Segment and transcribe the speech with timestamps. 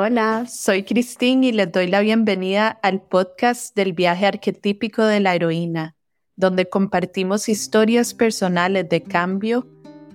[0.00, 5.34] Hola, soy Cristín y les doy la bienvenida al podcast del viaje arquetípico de la
[5.34, 5.96] heroína,
[6.36, 9.66] donde compartimos historias personales de cambio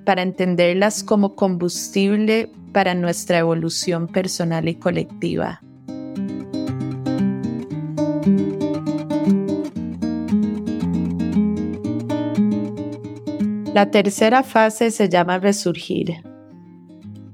[0.05, 5.59] para entenderlas como combustible para nuestra evolución personal y colectiva.
[13.73, 16.23] La tercera fase se llama resurgir.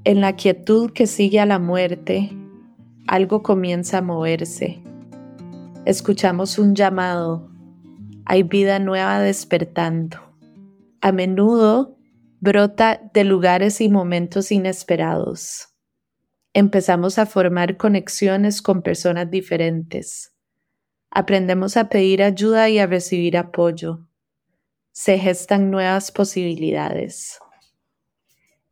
[0.02, 2.30] En la quietud que sigue a la muerte,
[3.10, 4.80] algo comienza a moverse.
[5.84, 7.50] Escuchamos un llamado.
[8.24, 10.18] Hay vida nueva despertando.
[11.00, 11.98] A menudo
[12.38, 15.74] brota de lugares y momentos inesperados.
[16.54, 20.32] Empezamos a formar conexiones con personas diferentes.
[21.10, 24.06] Aprendemos a pedir ayuda y a recibir apoyo.
[24.92, 27.40] Se gestan nuevas posibilidades.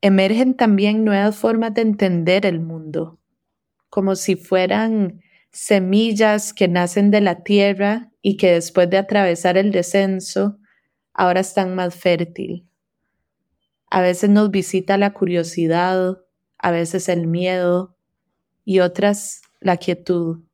[0.00, 3.17] Emergen también nuevas formas de entender el mundo
[3.88, 5.20] como si fueran
[5.51, 10.58] semillas que nacen de la tierra y que después de atravesar el descenso,
[11.12, 12.69] ahora están más fértil.
[13.91, 16.19] A veces nos visita la curiosidad,
[16.58, 17.97] a veces el miedo
[18.64, 20.45] y otras la quietud.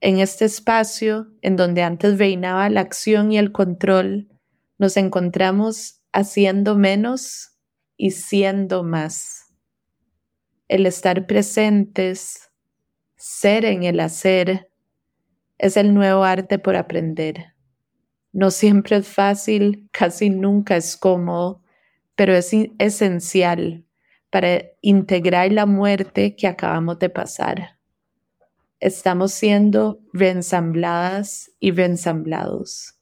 [0.00, 4.28] En este espacio, en donde antes reinaba la acción y el control,
[4.78, 7.52] nos encontramos haciendo menos
[7.96, 9.43] y siendo más
[10.68, 12.50] el estar presentes,
[13.16, 14.70] ser en el hacer,
[15.58, 17.54] es el nuevo arte por aprender.
[18.32, 21.62] No siempre es fácil, casi nunca es cómodo,
[22.16, 23.84] pero es esencial
[24.30, 27.78] para integrar la muerte que acabamos de pasar.
[28.80, 32.98] Estamos siendo reensambladas y reensamblados.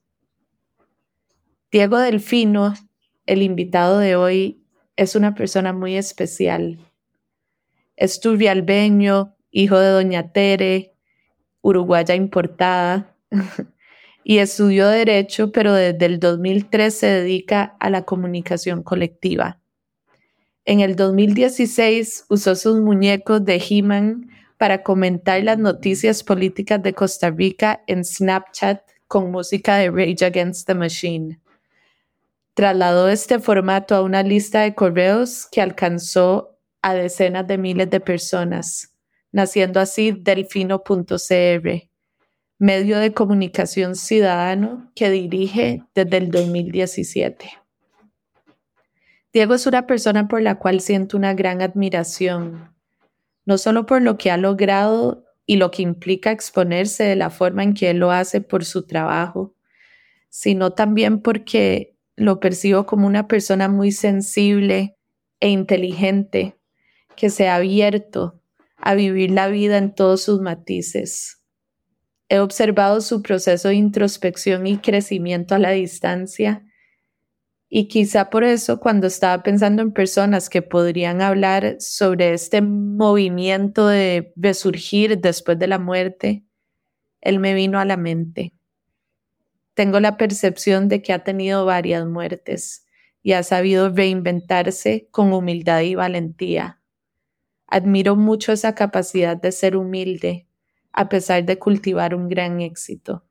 [1.70, 2.74] Diego Delfino,
[3.24, 4.62] el invitado de hoy,
[4.96, 6.78] es una persona muy especial
[7.96, 10.94] es turbialbeño, hijo de doña Tere,
[11.60, 13.16] uruguaya importada,
[14.24, 19.60] y estudió Derecho, pero desde el 2003 se dedica a la comunicación colectiva.
[20.64, 27.30] En el 2016 usó sus muñecos de He-Man para comentar las noticias políticas de Costa
[27.30, 31.40] Rica en Snapchat con música de Rage Against the Machine.
[32.54, 38.00] Trasladó este formato a una lista de correos que alcanzó a decenas de miles de
[38.00, 38.92] personas,
[39.30, 41.88] naciendo así delfino.cr,
[42.58, 47.50] medio de comunicación ciudadano que dirige desde el 2017.
[49.32, 52.74] Diego es una persona por la cual siento una gran admiración,
[53.46, 57.62] no solo por lo que ha logrado y lo que implica exponerse de la forma
[57.62, 59.54] en que él lo hace por su trabajo,
[60.28, 64.96] sino también porque lo percibo como una persona muy sensible
[65.40, 66.58] e inteligente
[67.16, 68.40] que se ha abierto
[68.76, 71.40] a vivir la vida en todos sus matices.
[72.28, 76.64] He observado su proceso de introspección y crecimiento a la distancia
[77.74, 83.86] y quizá por eso cuando estaba pensando en personas que podrían hablar sobre este movimiento
[83.86, 86.44] de resurgir después de la muerte,
[87.22, 88.52] él me vino a la mente.
[89.72, 92.84] Tengo la percepción de que ha tenido varias muertes
[93.22, 96.81] y ha sabido reinventarse con humildad y valentía
[97.72, 100.46] Admiro mucho esa capacidad de ser humilde
[100.92, 103.24] a pesar de cultivar un gran éxito.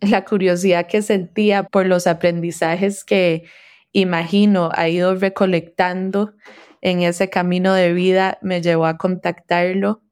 [0.00, 3.44] La curiosidad que sentía por los aprendizajes que
[3.92, 6.34] imagino ha ido recolectando
[6.80, 10.02] en ese camino de vida me llevó a contactarlo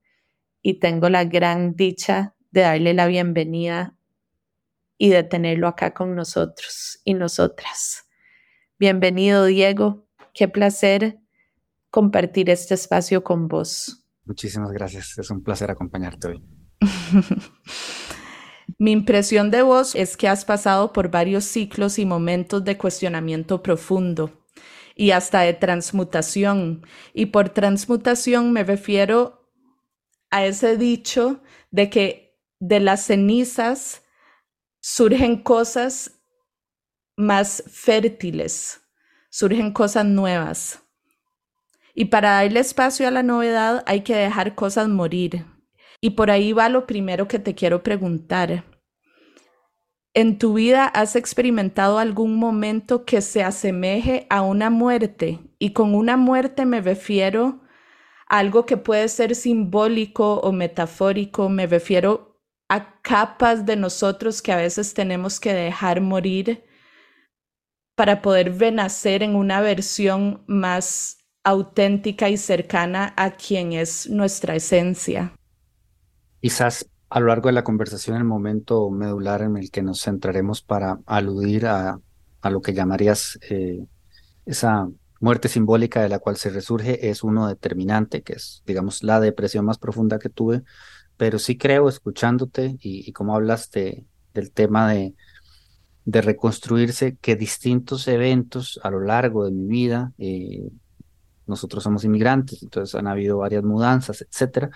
[0.62, 3.96] y tengo la gran dicha de darle la bienvenida
[4.98, 8.04] y de tenerlo acá con nosotros y nosotras.
[8.78, 10.06] Bienvenido, Diego.
[10.32, 11.18] Qué placer
[11.90, 14.06] compartir este espacio con vos.
[14.24, 16.44] Muchísimas gracias, es un placer acompañarte hoy.
[18.78, 23.62] Mi impresión de vos es que has pasado por varios ciclos y momentos de cuestionamiento
[23.62, 24.44] profundo
[24.94, 26.84] y hasta de transmutación.
[27.14, 29.48] Y por transmutación me refiero
[30.30, 34.02] a ese dicho de que de las cenizas
[34.80, 36.22] surgen cosas
[37.16, 38.82] más fértiles,
[39.30, 40.82] surgen cosas nuevas.
[41.98, 45.46] Y para darle espacio a la novedad hay que dejar cosas morir.
[46.02, 48.64] Y por ahí va lo primero que te quiero preguntar.
[50.12, 55.40] ¿En tu vida has experimentado algún momento que se asemeje a una muerte?
[55.58, 57.62] Y con una muerte me refiero
[58.28, 64.52] a algo que puede ser simbólico o metafórico, me refiero a capas de nosotros que
[64.52, 66.62] a veces tenemos que dejar morir
[67.94, 71.15] para poder renacer en una versión más
[71.46, 75.32] auténtica y cercana a quien es nuestra esencia.
[76.40, 80.60] Quizás a lo largo de la conversación el momento medular en el que nos centraremos
[80.60, 82.00] para aludir a,
[82.40, 83.86] a lo que llamarías eh,
[84.44, 84.88] esa
[85.20, 89.64] muerte simbólica de la cual se resurge es uno determinante, que es, digamos, la depresión
[89.64, 90.64] más profunda que tuve,
[91.16, 95.14] pero sí creo, escuchándote y, como hablas del tema de,
[96.04, 100.68] de reconstruirse, que distintos eventos a lo largo de mi vida, eh,
[101.46, 104.70] nosotros somos inmigrantes, entonces han habido varias mudanzas, etcétera,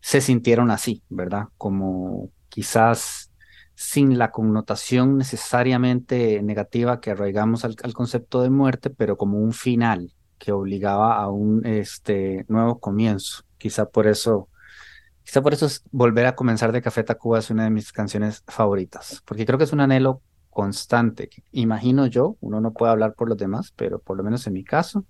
[0.00, 1.48] se sintieron así, ¿verdad?
[1.56, 3.30] Como quizás
[3.76, 10.14] sin la connotación necesariamente negativa que arraigamos al, concepto de muerte, pero como un final
[10.38, 13.44] que obligaba a un este, nuevo comienzo.
[13.58, 14.48] Quizá por eso,
[15.24, 18.42] quizá por eso es volver a comenzar de Café Tacuba es una de mis canciones
[18.46, 21.28] favoritas, porque creo que es un anhelo constante.
[21.52, 24.64] Imagino yo, uno no puede hablar por los demás, pero por lo menos en mi
[24.64, 25.04] caso,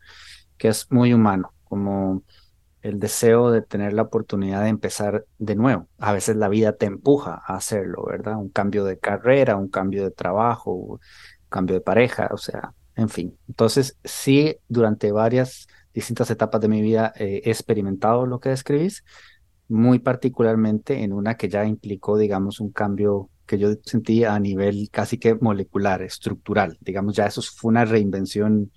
[0.59, 2.23] que es muy humano, como
[2.83, 5.89] el deseo de tener la oportunidad de empezar de nuevo.
[5.99, 8.37] A veces la vida te empuja a hacerlo, ¿verdad?
[8.37, 11.01] Un cambio de carrera, un cambio de trabajo, un
[11.49, 13.37] cambio de pareja, o sea, en fin.
[13.49, 19.03] Entonces, sí, durante varias distintas etapas de mi vida he experimentado lo que describís,
[19.69, 24.89] muy particularmente en una que ya implicó, digamos, un cambio que yo sentí a nivel
[24.93, 26.77] casi que molecular, estructural.
[26.81, 28.71] Digamos, ya eso fue una reinvención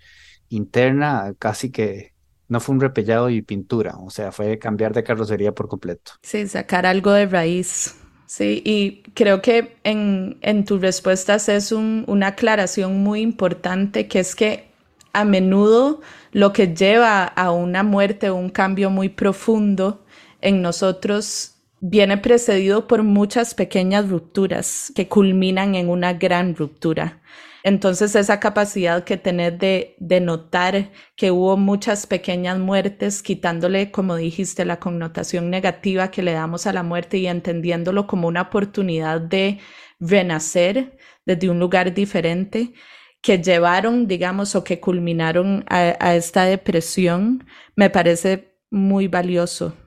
[0.50, 2.14] interna, casi que
[2.48, 6.14] no fue un repellado y pintura, o sea, fue cambiar de carrocería por completo.
[6.24, 7.96] Sí, sacar algo de raíz.
[8.26, 14.36] Sí, y creo que en, en tus respuestas es una aclaración muy importante, que es
[14.36, 14.70] que
[15.14, 16.02] a menudo
[16.32, 20.06] lo que lleva a una muerte o un cambio muy profundo
[20.42, 27.22] en nosotros viene precedido por muchas pequeñas rupturas que culminan en una gran ruptura.
[27.70, 34.66] Entonces esa capacidad que tenés de, notar que hubo muchas pequeñas muertes, quitándole, como dijiste,
[34.66, 39.60] la connotación negativa que le damos a la muerte y entendiéndolo como una oportunidad de
[40.00, 42.74] renacer desde un lugar diferente,
[43.22, 47.46] que llevaron, digamos, o que culminaron a, esta depresión,
[47.76, 49.78] me parece muy valioso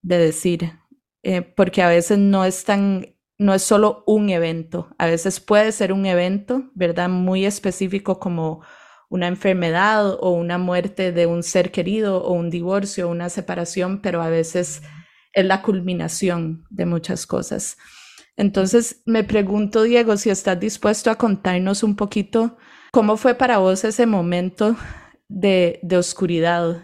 [0.00, 0.74] de decir,
[1.24, 5.72] eh, porque a veces no es tan no es solo un evento, a veces puede
[5.72, 7.08] ser un evento, ¿verdad?
[7.08, 8.62] Muy específico como
[9.08, 14.00] una enfermedad o una muerte de un ser querido o un divorcio o una separación,
[14.00, 14.82] pero a veces
[15.32, 17.76] es la culminación de muchas cosas.
[18.36, 22.56] Entonces, me pregunto, Diego, si estás dispuesto a contarnos un poquito
[22.92, 24.76] cómo fue para vos ese momento
[25.28, 26.82] de, de oscuridad.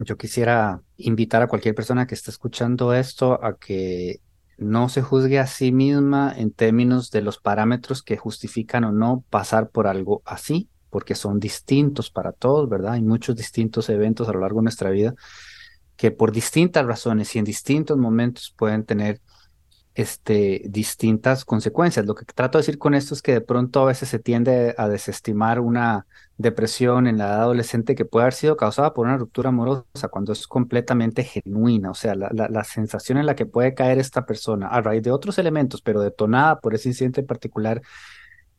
[0.00, 4.20] Yo quisiera invitar a cualquier persona que esté escuchando esto a que
[4.58, 9.24] no se juzgue a sí misma en términos de los parámetros que justifican o no
[9.30, 12.92] pasar por algo así, porque son distintos para todos, ¿verdad?
[12.92, 15.14] Hay muchos distintos eventos a lo largo de nuestra vida
[15.96, 19.20] que por distintas razones y en distintos momentos pueden tener
[19.94, 22.04] este, distintas consecuencias.
[22.06, 24.74] Lo que trato de decir con esto es que de pronto a veces se tiende
[24.76, 26.06] a desestimar una
[26.36, 30.32] depresión en la edad adolescente que puede haber sido causada por una ruptura amorosa cuando
[30.32, 34.66] es completamente genuina, o sea, la, la, sensación en la que puede caer esta persona
[34.66, 37.82] a raíz de otros elementos, pero detonada por ese incidente en particular,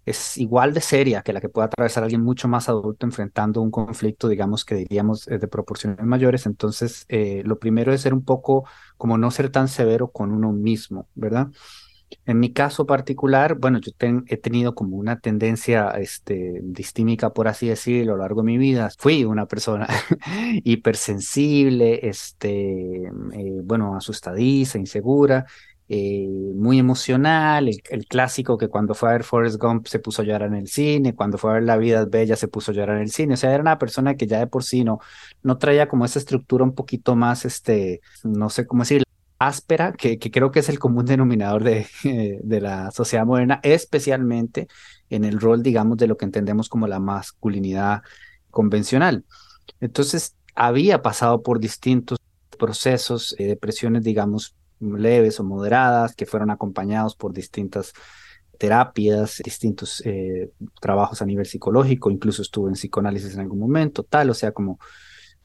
[0.05, 3.71] es igual de seria que la que puede atravesar alguien mucho más adulto enfrentando un
[3.71, 6.45] conflicto, digamos que diríamos de proporciones mayores.
[6.45, 8.65] Entonces, eh, lo primero es ser un poco
[8.97, 11.49] como no ser tan severo con uno mismo, ¿verdad?
[12.25, 13.91] En mi caso particular, bueno, yo
[14.27, 18.57] he tenido como una tendencia este, distímica, por así decirlo, a lo largo de mi
[18.57, 18.89] vida.
[18.97, 19.87] Fui una persona
[20.63, 25.45] hipersensible, este, eh, bueno, asustadiza, insegura,
[25.87, 30.25] eh, muy emocional, el, clásico que cuando fue a ver Forrest Gump se puso a
[30.25, 32.73] llorar en el cine, cuando fue a ver La vida es bella se puso a
[32.73, 34.99] llorar en el cine, o sea, era una persona que ya de por sí no,
[35.43, 39.03] no traía como esa estructura un poquito más, este, no sé cómo decir,
[39.37, 41.87] áspera, que, que creo que es el común denominador de,
[42.43, 44.67] de la sociedad moderna, especialmente
[45.09, 48.01] en el rol, digamos, de lo que entendemos como la masculinidad
[48.49, 49.23] convencional.
[49.81, 52.17] Entonces, había pasado por distintos
[52.57, 57.93] procesos, eh, depresiones, digamos, leves o moderadas, que fueron acompañados por distintas
[58.57, 60.51] terapias, distintos eh,
[60.81, 64.79] trabajos a nivel psicológico, incluso estuve en psicoanálisis en algún momento, tal, o sea, como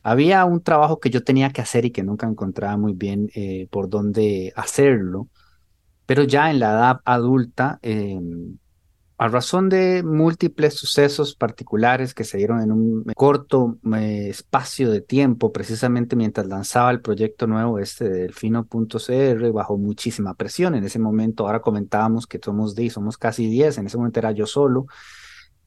[0.02, 3.68] había un trabajo que yo tenía que hacer y que nunca encontraba muy bien eh,
[3.70, 5.28] por dónde hacerlo,
[6.06, 8.58] pero ya en la edad adulta, em,
[9.20, 15.02] a razón de múltiples sucesos particulares que se dieron en un corto eh, espacio de
[15.02, 20.74] tiempo, precisamente mientras lanzaba el proyecto nuevo este de Delfino.cr, bajo muchísima presión.
[20.74, 24.32] En ese momento, ahora comentábamos que somos 10, somos casi 10, en ese momento era
[24.32, 24.86] yo solo.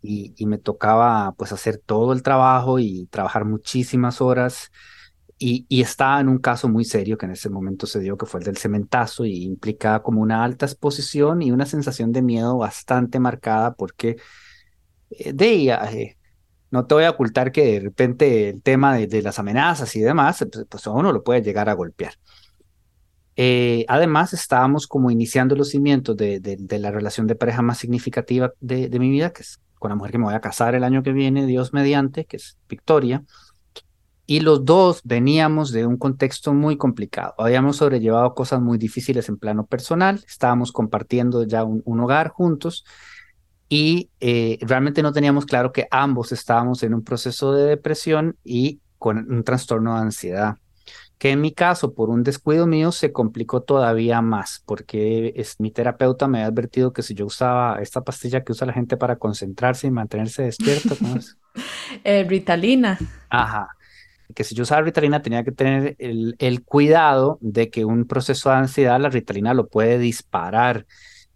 [0.02, 4.72] y, y, me tocaba pues hacer todo el trabajo y trabajar muchísimas horas
[5.46, 8.26] y, y, estaba en un caso muy serio que en ese momento se dio, que
[8.26, 12.58] fue el del cementazo y implicaba como una alta exposición y una sensación de miedo
[12.58, 14.16] bastante marcada porque
[15.10, 16.18] eh, de eh,
[16.72, 20.46] no te voy a ocultar que de repente el tema de, las amenazas y demás,
[20.50, 22.14] pues, pues, a uno lo puede llegar a golpear.
[23.36, 28.54] Eh, además, estábamos como iniciando los cimientos de, de, la relación de pareja más significativa
[28.62, 31.04] de mi vida, que es con la mujer que me voy a casar el año
[31.04, 33.26] que viene, Dios mediante, que es Victoria
[34.26, 37.34] y los dos veníamos de un contexto muy complicado.
[37.38, 42.86] Habíamos sobrellevado cosas muy difíciles en plano personal, estábamos compartiendo ya un, hogar juntos
[43.70, 48.80] y eh, realmente no teníamos claro que ambos estábamos en un proceso de depresión y
[48.98, 50.58] con un trastorno de ansiedad
[51.18, 55.72] que en mi caso, por un descuido mío, se complicó todavía más, porque es, mi
[55.72, 59.16] terapeuta me ha advertido que si yo usaba esta pastilla que usa la gente para
[59.16, 61.38] concentrarse y mantenerse despierto, ¿cómo es?
[62.04, 62.98] Eh, Ritalina.
[63.30, 63.70] Ajá
[64.34, 68.50] que si yo usaba Ritalina tenía que tener el, el, cuidado de que un proceso
[68.50, 70.86] de ansiedad, la Ritalina lo puede disparar.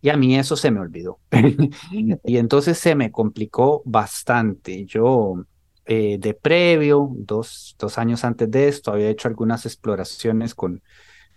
[0.01, 1.20] Y a mí eso se me olvidó.
[1.91, 4.86] y entonces se me complicó bastante.
[4.86, 5.44] Yo,
[5.86, 10.82] eh, de previo, dos, dos años antes de esto, había hecho algunas exploraciones con,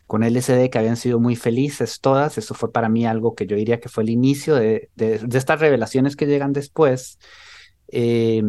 [0.07, 2.39] con LSD que habían sido muy felices todas.
[2.39, 5.61] Eso fue para mí algo que yo diría que fue el inicio de, de, estas
[5.61, 7.19] revelaciones que llegan después.
[7.89, 8.43] Eh,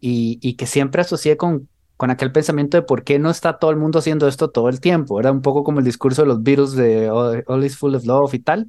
[0.00, 3.72] y, y, que siempre asocié con, con aquel pensamiento de por qué no está todo
[3.72, 5.18] el mundo haciendo esto todo el tiempo.
[5.18, 8.32] Era un poco como el discurso de los virus de All, is full of love
[8.34, 8.68] y tal.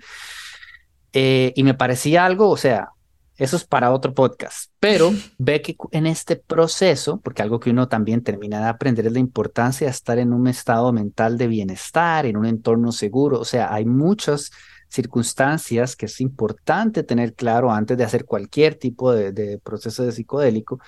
[1.14, 2.90] Eh, y me parecía algo, o sea,
[3.38, 7.88] eso es para otro podcast, pero ve que en este proceso, porque algo que uno
[7.88, 12.26] también termina de aprender es la importancia de estar en un estado mental de bienestar,
[12.26, 14.50] en un entorno seguro, o sea, hay muchas
[14.88, 20.14] circunstancias que es importante tener claro antes de hacer cualquier tipo de, de proceso de
[20.14, 20.80] psicodélico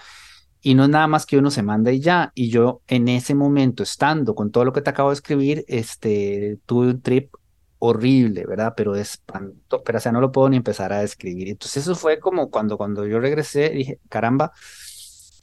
[0.62, 2.32] y no es nada más que uno se manda y ya.
[2.36, 6.60] Y yo en ese momento, estando con todo lo que te acabo de escribir, este,
[6.65, 7.34] tuve un trip
[7.80, 8.74] horrible, ¿verdad?
[8.77, 11.50] Pero espanto, pero o sea, no lo puedo ni empezar a describir.
[11.50, 14.51] Entonces eso fue como cuando, cuando yo regresé, dije, caramba,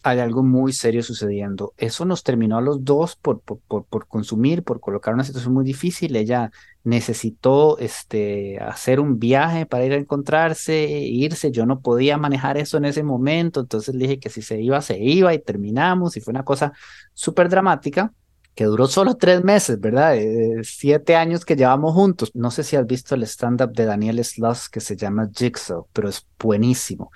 [0.09, 1.75] hay algo muy serio sucediendo.
[1.77, 5.65] Eso nos terminó a los dos por, por, por, consumir, por colocar una situación muy
[5.65, 6.17] difícil.
[6.17, 6.51] Ella
[6.85, 11.51] necesitó este, hacer un viaje para ir a encontrarse, irse.
[11.51, 14.81] Yo no podía manejar eso en ese momento, entonces le dije que si se iba,
[14.83, 16.17] se iba y terminamos.
[16.17, 16.73] Y fue una cosa
[17.15, 18.13] súper dramática
[18.55, 20.17] que duró solo tres meses, ¿verdad?
[20.65, 22.33] siete años que llevamos juntos.
[22.35, 26.09] No sé si has visto el stand-up de Daniel Sloss que se llama Jigsaw, pero
[26.09, 27.13] es buenísimo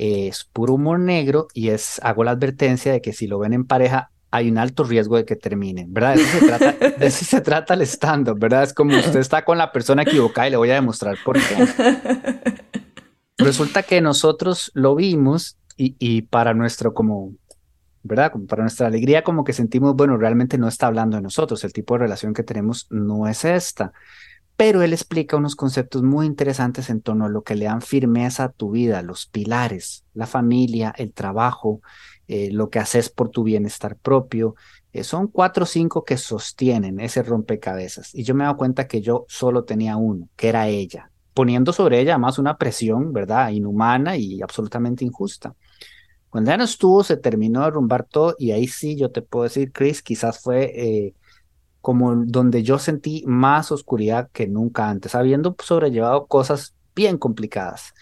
[0.00, 3.66] es puro humor negro y es, hago la advertencia de que si lo ven en
[3.66, 6.14] pareja, hay un alto riesgo de que terminen, ¿verdad?
[6.14, 8.62] De eso se trata, de eso se trata el stand-up, ¿verdad?
[8.62, 11.66] Es como usted está con la persona equivocada y le voy a demostrar por qué.
[13.36, 17.34] Resulta que nosotros lo vimos y, y para nuestro como,
[18.02, 18.32] ¿verdad?
[18.32, 21.74] Como para nuestra alegría como que sentimos, bueno, realmente no está hablando de nosotros, el
[21.74, 23.92] tipo de relación que tenemos no es esta
[24.60, 28.44] pero él explica unos conceptos muy interesantes en torno a lo que le dan firmeza
[28.44, 31.80] a tu vida, los pilares, la familia, el trabajo,
[32.28, 34.56] eh, lo que haces por tu bienestar propio.
[34.92, 38.14] Eh, son cuatro o cinco que sostienen ese rompecabezas.
[38.14, 41.72] Y yo me he dado cuenta que yo solo tenía uno, que era ella, poniendo
[41.72, 43.48] sobre ella más una presión, ¿verdad?
[43.48, 45.54] Inhumana y absolutamente injusta.
[46.28, 49.44] Cuando ya no estuvo, se terminó de derrumbar todo y ahí sí yo te puedo
[49.44, 51.14] decir, Chris, quizás fue eh,
[51.80, 57.94] como donde yo sentí más oscuridad que nunca antes, habiendo sobrellevado cosas bien complicadas.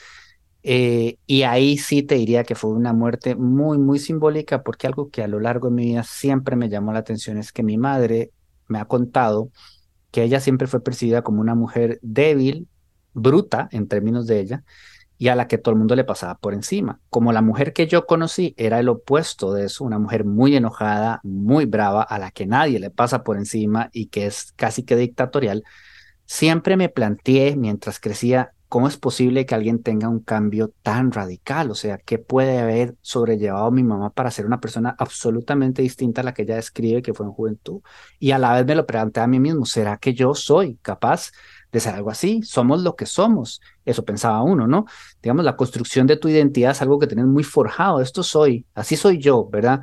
[0.62, 5.10] Eh, y ahí sí te diría que fue una muerte muy, muy simbólica, porque algo
[5.10, 7.78] que a lo largo de mi vida siempre me llamó la atención es que mi
[7.78, 8.32] madre
[8.66, 9.50] me ha contado
[10.10, 12.68] que ella siempre fue percibida como una mujer débil,
[13.14, 14.64] bruta en términos de ella,
[15.18, 17.00] y a la que todo el mundo le pasaba por encima.
[17.10, 21.20] Como la mujer que yo conocí era el opuesto de eso, una mujer muy enojada,
[21.24, 24.96] muy brava, a la que nadie le pasa por encima y que es casi que
[24.96, 25.64] dictatorial,
[26.24, 31.70] siempre me planteé mientras crecía cómo es posible que alguien tenga un cambio tan radical,
[31.70, 36.24] o sea, qué puede haber sobrellevado mi mamá para ser una persona absolutamente distinta a
[36.24, 37.80] la que ella describe que fue en juventud.
[38.18, 41.32] Y a la vez me lo pregunté a mí mismo, ¿será que yo soy capaz
[41.72, 43.60] de ser algo así, somos lo que somos.
[43.84, 44.86] Eso pensaba uno, ¿no?
[45.22, 48.00] Digamos, la construcción de tu identidad es algo que tenés muy forjado.
[48.00, 49.82] Esto soy, así soy yo, ¿verdad?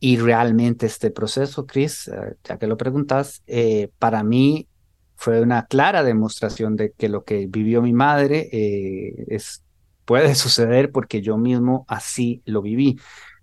[0.00, 4.68] Y realmente este proceso, Chris, eh, ya que lo preguntas, eh, para mí
[5.14, 9.62] fue una clara demostración de que lo que vivió mi madre eh, es,
[10.04, 12.98] puede suceder porque yo mismo así lo viví.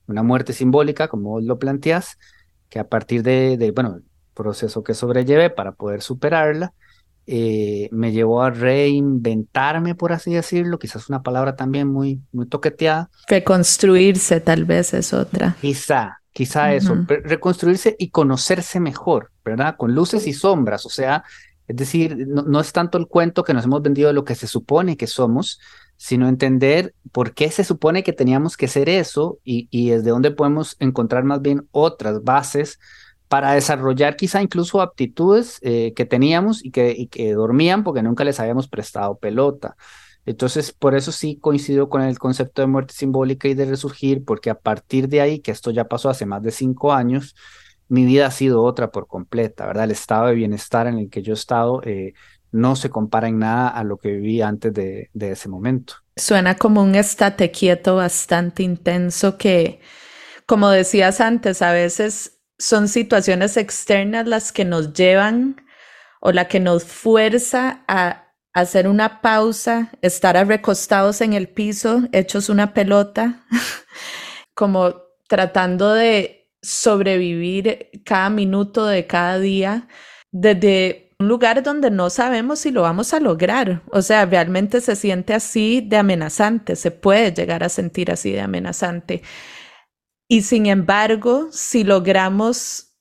[0.07, 2.17] Una muerte simbólica, como vos lo planteás,
[2.69, 4.01] que a partir de, de bueno,
[4.33, 6.73] proceso que sobrellevé para poder superarla,
[7.25, 13.09] eh, me llevó a reinventarme, por así decirlo, quizás una palabra también muy, muy toqueteada.
[13.27, 15.55] Reconstruirse tal vez es otra.
[15.61, 19.75] Quizá, quizá eso, reconstruirse y conocerse mejor, ¿verdad?
[19.77, 21.23] Con luces y sombras, o sea,
[21.67, 24.47] es decir, no, es tanto el cuento que nos hemos vendido de lo que se
[24.47, 25.61] supone que somos,
[25.95, 30.31] sino entender por qué se supone que teníamos que ser eso y, y desde dónde
[30.31, 32.79] podemos encontrar más bien otras bases
[33.33, 38.67] para desarrollar quizá incluso aptitudes eh, que teníamos y que, dormían porque nunca les habíamos
[38.67, 39.75] prestado pelota.
[40.27, 44.51] Entonces, por eso sí coincido con el concepto de muerte simbólica y de resurgir, porque
[44.51, 47.35] a partir de ahí, que esto ya pasó hace más de cinco años,
[47.87, 49.85] mi vida ha sido otra por completa, ¿verdad?
[49.85, 52.13] El estado de bienestar en el que yo he estado eh,
[52.51, 55.95] no se compara en nada a lo que viví antes de, de ese momento.
[56.17, 59.79] Suena como un estate quieto bastante intenso que,
[60.45, 65.65] como decías antes, a veces son situaciones externas las que nos llevan
[66.21, 72.49] o la que nos fuerza a hacer una pausa, estar recostados en el piso, hechos
[72.49, 73.45] una pelota,
[74.53, 74.95] como
[75.27, 79.87] tratando de sobrevivir cada minuto de cada día
[80.31, 83.81] desde un lugar donde no sabemos si lo vamos a lograr.
[83.91, 88.41] O sea, realmente se siente así de amenazante, se puede llegar a sentir así de
[88.41, 89.23] amenazante.
[90.33, 92.95] Y sin embargo, si logramos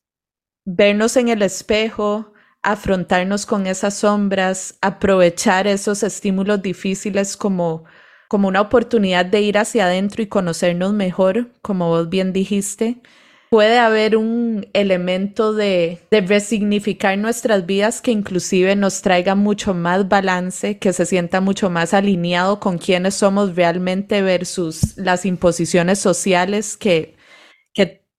[0.66, 7.84] vernos en el espejo, afrontarnos con esas sombras, aprovechar esos estímulos difíciles como,
[8.28, 13.00] como una oportunidad de ir hacia adentro y conocernos mejor, como vos bien dijiste,
[13.48, 20.06] puede haber un elemento de, de, resignificar nuestras vidas que inclusive nos traiga mucho más
[20.06, 26.76] balance, que se sienta mucho más alineado con quienes somos realmente versus las imposiciones sociales
[26.76, 27.21] que,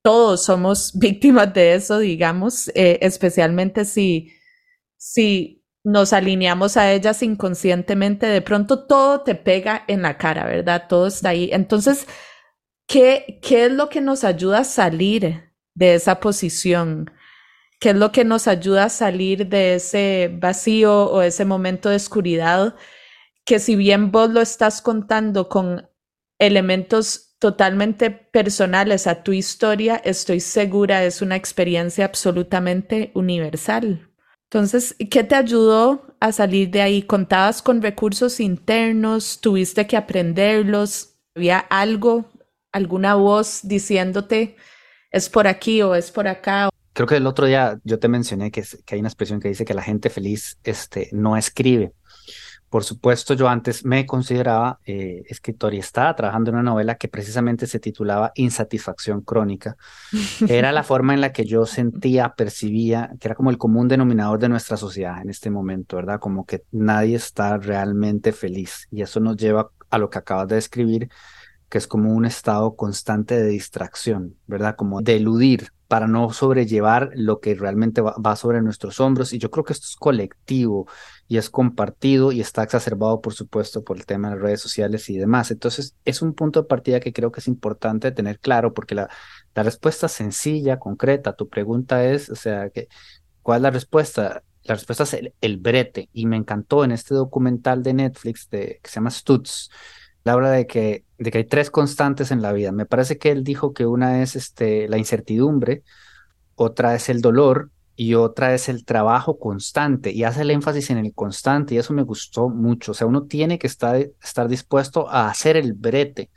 [0.04, 4.32] todos somos víctimas de eso, digamos, eh, especialmente si,
[4.98, 10.86] si nos alineamos a ellas inconscientemente, de pronto todo te pega en la cara, ¿verdad?
[10.88, 11.50] Todo está ahí.
[11.52, 12.06] Entonces,
[12.88, 17.12] ¿Qué, ¿Qué es lo que nos ayuda a salir de esa posición?
[17.80, 21.96] ¿Qué es lo que nos ayuda a salir de ese vacío o ese momento de
[21.96, 22.76] oscuridad?
[23.46, 25.90] Que si bien vos lo estás contando con
[26.40, 34.10] elementos totalmente personales a tu historia, estoy segura es una experiencia absolutamente universal.
[34.50, 37.02] Entonces, ¿qué te ayudó a salir de ahí?
[37.02, 39.42] ¿Contabas con recursos internos?
[39.42, 41.18] ¿Tuviste que aprenderlos?
[41.36, 42.32] ¿Había algo
[42.72, 44.56] alguna voz diciéndote
[45.12, 46.70] es por aquí o es por acá.
[46.94, 49.74] Creo que el otro día yo te mencioné que, hay una expresión que dice que
[49.74, 51.92] la gente feliz este, no escribe.
[52.74, 57.08] Por supuesto, yo antes me consideraba eh, escritor y estaba trabajando en una novela que
[57.08, 59.78] precisamente se titulaba Insatisfacción Crónica.
[60.48, 64.40] Era la forma en la que yo sentía, percibía, que era como el común denominador
[64.40, 66.20] de nuestra sociedad en este momento, ¿verdad?
[66.20, 68.88] Como que nadie está realmente feliz.
[68.90, 71.10] Y eso nos lleva a lo que acabas de describir,
[71.70, 74.76] que es como un estado constante de distracción, ¿verdad?
[74.76, 79.32] Como de eludir para no sobrellevar lo que realmente va, sobre nuestros hombros.
[79.32, 80.88] Y yo creo que esto es colectivo
[81.28, 85.10] y es compartido y está exacerbado, por supuesto, por el tema de las redes sociales
[85.10, 85.52] y demás.
[85.52, 89.10] Entonces, es un punto de partida que creo que es importante tener claro, porque la,
[89.56, 92.88] la respuesta sencilla, concreta, tu pregunta es, o sea, que,
[93.42, 94.44] ¿cuál es la respuesta?
[94.64, 96.10] La respuesta es el, brete.
[96.14, 99.70] Y me encantó en este documental de Netflix de, que se llama Stutz
[100.32, 102.72] habla de que, de que hay tres constantes en la vida.
[102.72, 105.84] Me parece que él dijo que una es este, la incertidumbre,
[106.56, 110.98] otra es el dolor y otra es el trabajo constante y hace el énfasis en
[110.98, 112.92] el constante y eso me gustó mucho.
[112.92, 116.30] O sea, uno tiene que estar, estar dispuesto a hacer el brete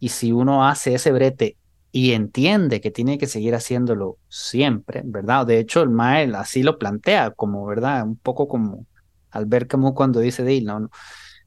[0.00, 1.56] y si uno hace ese brete
[1.92, 5.46] y entiende que tiene que seguir haciéndolo siempre, ¿verdad?
[5.46, 8.04] De hecho, el Mael así lo plantea como, ¿verdad?
[8.04, 8.86] Un poco como
[9.30, 10.90] al ver como cuando dice Dale, ¿no?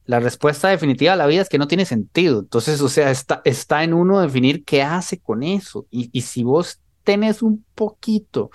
[0.10, 2.40] la respuesta definitiva a la vida es que no tiene sentido.
[2.40, 5.86] Entonces, o sea, está, está en uno definir qué hace con eso.
[5.92, 8.50] Y, y si vos tenés un poquito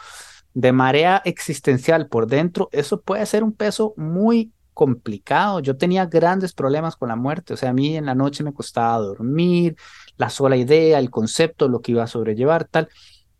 [0.54, 5.60] de marea existencial por dentro, eso puede ser un peso muy complicado.
[5.60, 8.54] Yo tenía grandes problemas con la muerte, o sea, a mí en la noche me
[8.54, 9.76] costaba dormir,
[10.16, 12.88] la sola idea, el concepto, lo que iba a sobrellevar, tal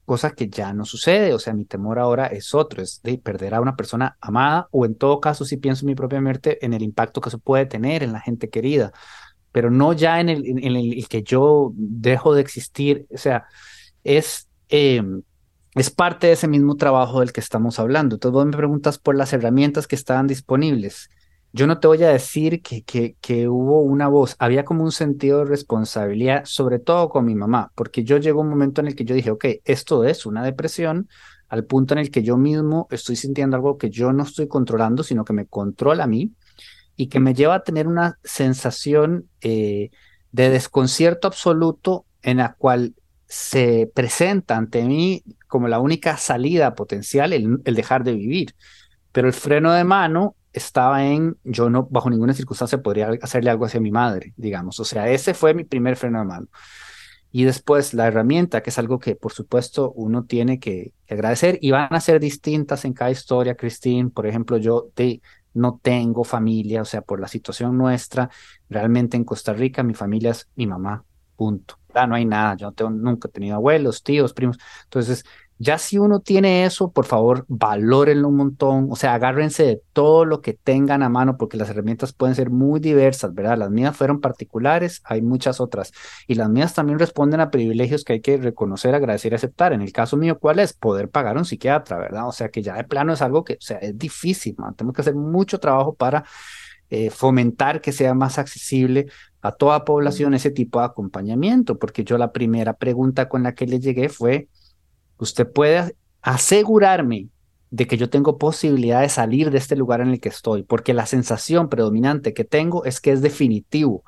[0.05, 1.35] cosa que ya no sucede.
[1.35, 4.85] O sea, mi temor ahora es otro, es de perder a una persona amada o
[4.85, 7.66] en todo caso, si pienso en mi propia muerte, en el impacto que eso puede
[7.66, 8.92] tener en la gente querida,
[9.53, 13.07] pero no ya en el, en el que yo dejo de existir.
[13.14, 13.46] O sea,
[14.03, 14.48] es...
[14.68, 15.22] Em,
[15.75, 18.17] es parte de ese mismo trabajo del que estamos hablando.
[18.17, 21.09] Entonces vos me preguntas por las herramientas que estaban disponibles
[21.55, 25.39] yo no te voy a decir que, que, hubo una voz, había como un sentido
[25.39, 29.05] de responsabilidad, sobre todo con mi mamá, porque yo llegó un momento en el que
[29.05, 31.09] yo dije, ok, esto es una depresión,
[31.49, 35.05] al punto en el que yo mismo estoy sintiendo algo que yo no estoy controlando,
[35.05, 36.33] sino que me controla a mí
[36.97, 39.91] y que me lleva a tener una sensación eh,
[40.33, 42.97] de desconcierto absoluto en la cual
[43.29, 45.23] se presenta ante mí
[45.55, 48.57] como la única salida potencial el, dejar de vivir.
[49.12, 53.64] Pero el freno de mano estaba en yo no bajo ninguna circunstancia podría hacerle algo
[53.64, 54.81] hacia mi madre, digamos.
[54.81, 56.49] O sea, ese fue mi primer freno de mano.
[57.31, 61.71] Y después la herramienta, que es algo que por supuesto uno tiene que, agradecer y
[61.71, 64.11] van a ser distintas en cada historia, Cristín.
[64.11, 68.29] Por ejemplo, yo te, no tengo familia, o sea, por la situación nuestra,
[68.69, 71.05] realmente en Costa Rica mi familia es mi mamá,
[71.37, 71.79] punto.
[71.95, 74.59] Ya no hay nada, yo no tengo, nunca he tenido abuelos, tíos, primos.
[74.83, 75.25] Entonces,
[75.59, 80.25] ya si uno tiene eso, por favor, valórenlo un montón, o sea, agárrense de todo
[80.25, 83.59] lo que tengan a mano, porque las herramientas pueden ser muy diversas, ¿verdad?
[83.59, 85.93] Las mías fueron particulares, hay muchas otras,
[86.27, 89.73] y las mías también responden a privilegios que hay que reconocer, agradecer y aceptar.
[89.73, 90.73] En el caso mío, ¿cuál es?
[90.73, 92.27] Poder pagar un psiquiatra, ¿verdad?
[92.29, 94.75] O sea, que ya de plano es algo que, o sea, es difícil, man.
[94.75, 96.25] tenemos que hacer mucho trabajo para
[96.90, 99.07] eh, fomentar que sea más accesible
[99.40, 103.67] a toda población ese tipo de acompañamiento, porque yo la primera pregunta con la que
[103.67, 104.49] le llegué fue,
[105.25, 107.29] usted puede asegurarme
[107.71, 110.95] de que yo tengo posibilidad de salir de este lugar en el que estoy, porque
[110.95, 114.05] la sensación predominante que tengo es que es definitivo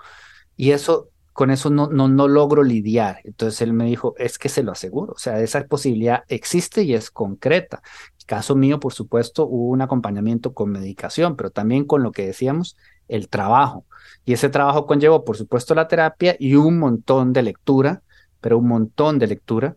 [0.56, 3.18] y eso con eso no, no, no logro lidiar.
[3.24, 6.94] Entonces él me dijo, es que se lo aseguro, o sea, esa posibilidad existe y
[6.94, 7.82] es concreta.
[8.24, 12.76] Caso mío, por supuesto, hubo un acompañamiento con medicación, pero también con lo que decíamos,
[13.06, 13.84] el trabajo.
[14.24, 18.02] Y ese trabajo conllevó, por supuesto, la terapia y un montón de lectura,
[18.40, 19.76] pero un montón de lectura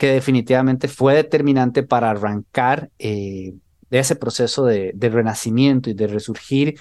[0.00, 3.52] que definitivamente fue determinante para arrancar eh,
[3.90, 6.80] ese proceso de, renacimiento y de resurgir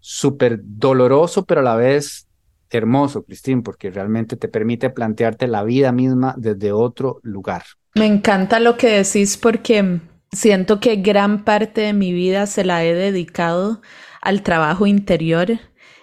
[0.00, 2.28] súper doloroso, pero a la vez
[2.68, 7.62] hermoso, Cristín, porque realmente te permite plantearte la vida misma desde otro lugar.
[7.94, 10.00] Me encanta lo que decís porque
[10.30, 13.80] siento que gran parte de mi vida se la he dedicado
[14.20, 15.58] al trabajo interior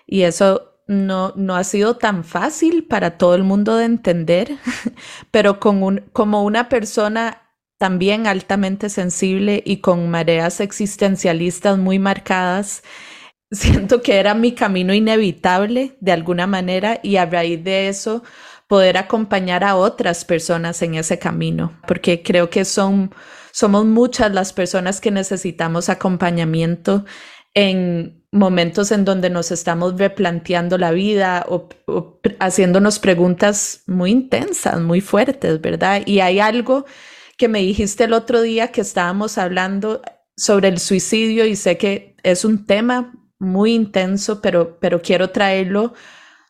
[0.08, 4.58] y eso no, no ha sido tan fácil para todo el mundo de entender,
[5.32, 7.42] pero con un, como una persona
[7.78, 12.84] también altamente sensible y con mareas existencialistas muy marcadas,
[13.52, 18.24] siento que era mi camino inevitable de alguna manera y a raíz de eso
[18.68, 23.14] poder acompañar a otras personas en ese camino, porque creo que son,
[23.52, 27.06] somos muchas las personas que necesitamos acompañamiento
[27.56, 31.70] en momentos en donde nos estamos replanteando la vida o,
[32.40, 36.04] haciéndonos preguntas muy intensas, muy fuertes, ¿verdad?
[36.06, 36.86] Y hay algo
[37.38, 40.02] que me dijiste el otro día que estábamos hablando
[40.36, 45.94] sobre el suicidio y sé que es un tema muy intenso, pero, pero quiero traerlo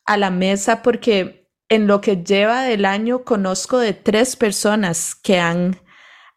[0.05, 5.39] a la mesa porque en lo que lleva del año conozco de tres personas que
[5.39, 5.79] han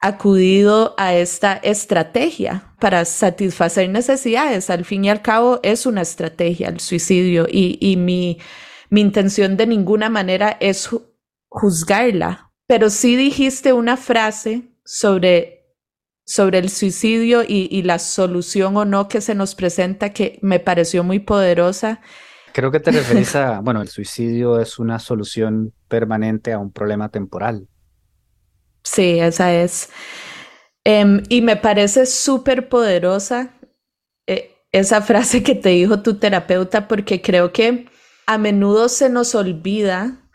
[0.00, 4.70] acudido a esta estrategia para satisfacer necesidades.
[4.70, 8.38] Al fin y al cabo es una estrategia el suicidio y, mi,
[8.90, 10.88] mi intención de ninguna manera es
[11.48, 12.52] juzgarla.
[12.66, 15.74] Pero sí dijiste una frase sobre,
[16.24, 20.60] sobre el suicidio y, y la solución o no que se nos presenta que me
[20.60, 22.00] pareció muy poderosa.
[22.52, 27.08] Creo que te referís a, bueno, el suicidio es una solución permanente a un problema
[27.08, 27.68] temporal.
[28.92, 29.90] Sí, esa es.
[30.84, 33.54] Em, y me parece súper poderosa
[34.26, 37.86] eh, esa frase que te dijo tu terapeuta, porque creo que
[38.26, 40.30] a menudo se nos olvida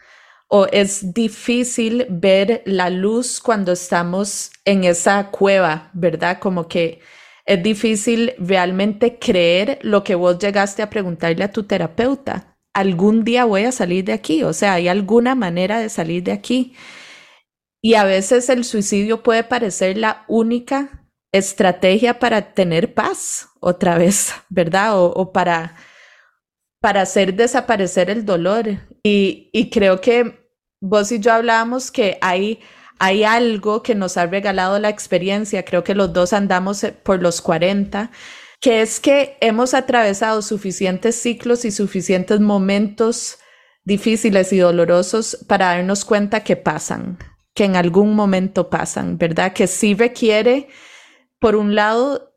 [0.48, 6.38] o es difícil ver la luz cuando estamos en esa cueva, ¿verdad?
[6.40, 7.00] Como que
[7.46, 12.56] es difícil realmente creer lo que vos llegaste a preguntarle a tu terapeuta.
[12.74, 16.32] Algún día voy a salir de aquí, o sea, hay alguna manera de salir de
[16.34, 16.76] aquí.
[17.86, 24.34] Y a veces el suicidio puede parecer la única estrategia para tener paz otra vez,
[24.50, 24.94] ¿verdad?
[24.96, 25.76] O, para,
[26.80, 28.70] para hacer desaparecer el dolor.
[29.04, 32.62] Y, y, creo que vos y yo hablábamos que hay,
[33.00, 37.42] hay algo que nos ha regalado la experiencia, creo que los dos andamos por los
[37.42, 38.12] 40,
[38.62, 43.40] que es que hemos atravesado suficientes ciclos y suficientes momentos
[43.84, 47.18] difíciles y dolorosos para darnos cuenta que pasan,
[47.54, 49.54] que en algún momento pasan, ¿verdad?
[49.54, 50.70] Que sí requiere,
[51.40, 52.34] por un lado,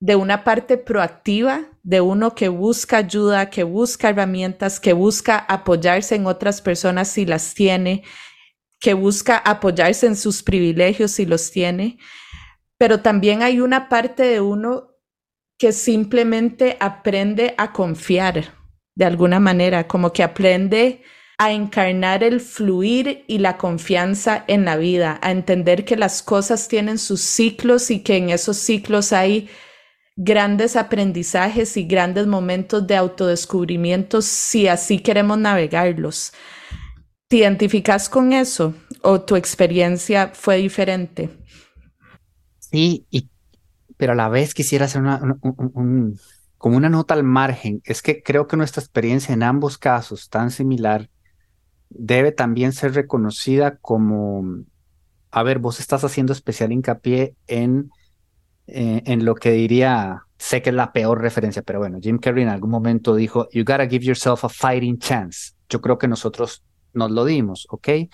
[0.00, 6.14] de una parte proactiva, de uno que busca ayuda, que busca herramientas, que busca apoyarse
[6.14, 8.04] en otras personas si las tiene,
[8.80, 11.98] que busca apoyarse en sus privilegios si los tiene,
[12.78, 14.94] pero también hay una parte de uno
[15.58, 18.54] que simplemente aprende a confiar
[18.94, 21.02] de alguna manera, como que aprende
[21.40, 26.68] a encarnar el fluir y la confianza en la vida, a entender que las cosas
[26.68, 29.48] tienen sus ciclos y que en esos ciclos hay
[30.16, 36.34] grandes aprendizajes y grandes momentos de autodescubrimiento si así queremos navegarlos.
[37.26, 41.30] ¿Te identificas con eso o tu experiencia fue diferente?
[42.58, 43.30] Sí, y,
[43.96, 45.38] pero a la vez quisiera hacer una,
[46.58, 47.80] como una nota al margen.
[47.84, 51.08] Es que creo que nuestra experiencia en ambos casos tan similar
[51.90, 54.44] debe también ser reconocida como,
[55.30, 57.90] a ver, vos estás haciendo especial hincapié en,
[58.66, 62.44] eh, en lo que diría, sé que es la peor referencia, pero bueno, Jim Carrey
[62.44, 65.52] en algún momento dijo, you gotta give yourself a fighting chance.
[65.68, 67.88] Yo creo que nosotros nos lo dimos, ¿ok?
[67.88, 68.10] Y,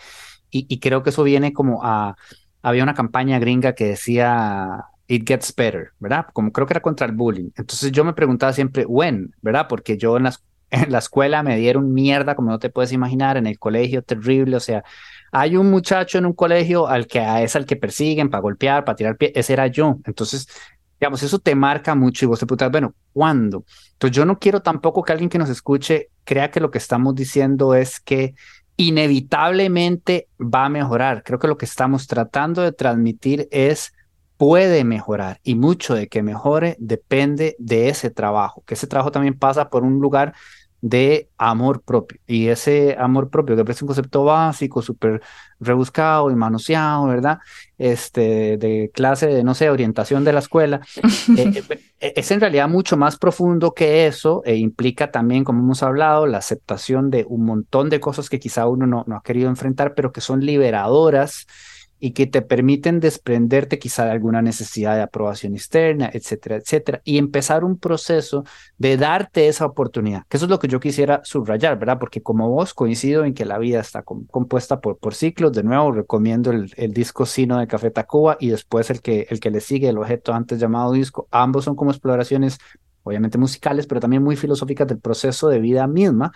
[0.51, 2.17] y creo que eso viene como a,
[2.62, 6.27] había una campaña gringa que decía, it gets better, ¿verdad?
[6.33, 7.51] Como creo que era contra el bullying.
[7.57, 9.67] Entonces yo me preguntaba siempre, when, ¿verdad?
[9.69, 13.37] Porque yo en las en la escuela me dieron mierda, como no te puedes imaginar,
[13.37, 14.85] en el colegio terrible, o sea,
[15.33, 18.96] hay un muchacho en un colegio al que es al que persiguen para golpear, para
[18.96, 19.98] tirar pie, ese era yo.
[20.05, 20.48] Entonces,
[20.98, 23.64] digamos, eso te marca mucho y vos te preguntas, bueno, ¿cuándo?
[23.92, 27.14] Entonces yo no quiero tampoco que alguien que nos escuche crea que lo que estamos
[27.14, 28.35] diciendo es que
[28.76, 31.22] inevitablemente va a mejorar.
[31.22, 33.92] Creo que lo que estamos tratando de transmitir es
[34.37, 39.38] puede mejorar y mucho de que mejore depende de ese trabajo, que ese trabajo también
[39.38, 40.35] pasa por un lugar
[40.88, 42.20] de amor propio.
[42.29, 45.20] Y ese amor propio, que parece un concepto básico, súper
[45.59, 47.38] rebuscado y manoseado, ¿verdad?
[47.77, 50.81] Este, de clase de, no sé, orientación de la escuela,
[51.37, 55.61] eh, eh, eh, es en realidad mucho más profundo que eso e implica también, como
[55.61, 59.22] hemos hablado, la aceptación de un montón de cosas que quizá uno no, no ha
[59.22, 61.46] querido enfrentar, pero que son liberadoras
[62.07, 67.19] y que te permiten desprenderte quizá de alguna necesidad de aprobación externa, etcétera, etcétera, y
[67.19, 68.45] empezar un proceso
[68.79, 71.99] de darte esa oportunidad, que eso es lo que yo quisiera subrayar, ¿verdad?
[71.99, 75.90] Porque como vos coincido en que la vida está compuesta por, por ciclos, de nuevo
[75.90, 79.61] recomiendo el, el, disco Sino de Café Tacuba y después el que, el que le
[79.61, 82.59] sigue, el objeto antes llamado disco, ambos son como exploraciones
[83.03, 86.31] obviamente musicales, pero también muy filosóficas del proceso de vida misma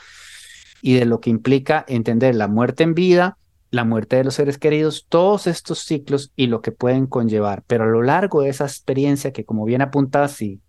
[0.83, 3.37] y de lo que implica entender la muerte en vida,
[3.70, 7.62] la muerte de los seres queridos, todos estos ciclos y lo que pueden conllevar.
[7.66, 10.61] Pero a lo largo de esa experiencia que como bien apuntas y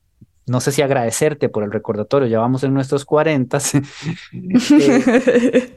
[0.46, 3.58] no sé si agradecerte por el recordatorio, ya vamos en nuestros 40,
[4.34, 5.76] eh,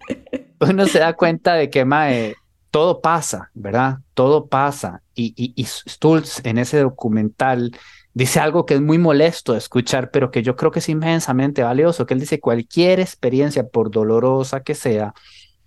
[0.60, 2.34] uno se da cuenta de que mae,
[2.70, 3.98] todo pasa, ¿verdad?
[4.14, 5.02] Todo pasa.
[5.14, 7.70] Y, y, Stultz en ese documental
[8.14, 11.62] dice algo que es muy molesto de escuchar, pero que yo creo que es inmensamente
[11.62, 15.14] valioso, que él dice cualquier experiencia, por dolorosa que sea,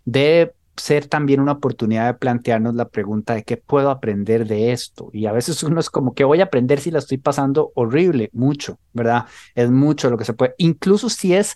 [0.04, 5.10] debe ser también una oportunidad de plantearnos la pregunta de qué puedo aprender de esto.
[5.12, 8.30] Y a veces uno es como, ¿qué voy a aprender si la estoy pasando horrible?
[8.34, 9.26] Mucho, ¿verdad?
[9.56, 11.56] Es mucho lo que se puede, incluso si es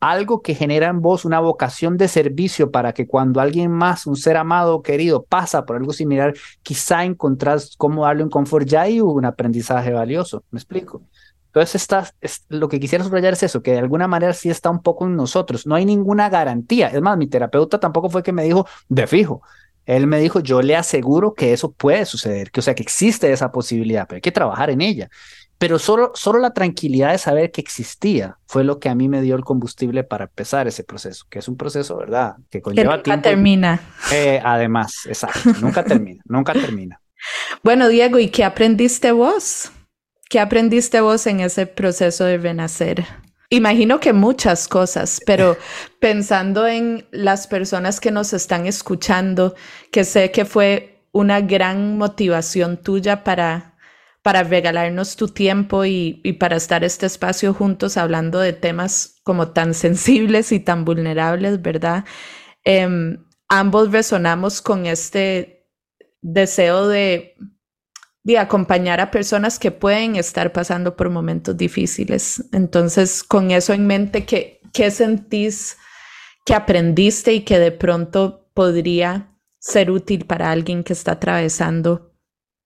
[0.00, 4.16] algo que genera en vos una vocación de servicio para que cuando alguien más, un
[4.16, 8.82] ser amado o querido, pasa por algo similar, quizá encontrás cómo darle un confort, ya
[8.82, 10.42] hay un aprendizaje valioso.
[10.50, 11.02] ¿Me explico?
[11.54, 11.86] Entonces,
[12.22, 15.04] es, lo que quisiera subrayar es eso, que de alguna manera sí está un poco
[15.04, 15.66] en nosotros.
[15.66, 16.88] No hay ninguna garantía.
[16.88, 19.42] Es más, mi terapeuta tampoco fue que me dijo de fijo.
[19.84, 23.30] Él me dijo, yo le aseguro que eso puede suceder, que o sea, que existe
[23.32, 25.10] esa posibilidad, pero hay que trabajar en ella.
[25.58, 29.20] Pero solo, solo la tranquilidad de saber que existía fue lo que a mí me
[29.20, 32.36] dio el combustible para empezar ese proceso, que es un proceso, ¿verdad?
[32.48, 33.80] Que conlleva nunca termina.
[34.10, 36.98] Eh, además, exacto, nunca termina, nunca termina.
[37.62, 39.70] Bueno, Diego, ¿y qué aprendiste vos?
[40.32, 43.04] ¿Qué aprendiste vos en ese proceso de renacer?
[43.50, 45.58] Imagino que muchas cosas, pero
[46.00, 49.54] pensando en las personas que nos están escuchando,
[49.90, 53.76] que sé que fue una gran motivación tuya para,
[54.22, 59.48] para regalarnos tu tiempo y, y para estar este espacio juntos hablando de temas como
[59.48, 62.06] tan sensibles y tan vulnerables, ¿verdad?
[62.64, 63.18] Eh,
[63.48, 65.68] ambos resonamos con este
[66.22, 67.34] deseo de
[68.24, 72.44] de acompañar a personas que pueden estar pasando por momentos difíciles.
[72.52, 75.76] Entonces, con eso en mente, ¿qué, qué sentís
[76.44, 82.12] que aprendiste y que de pronto podría ser útil para alguien que está atravesando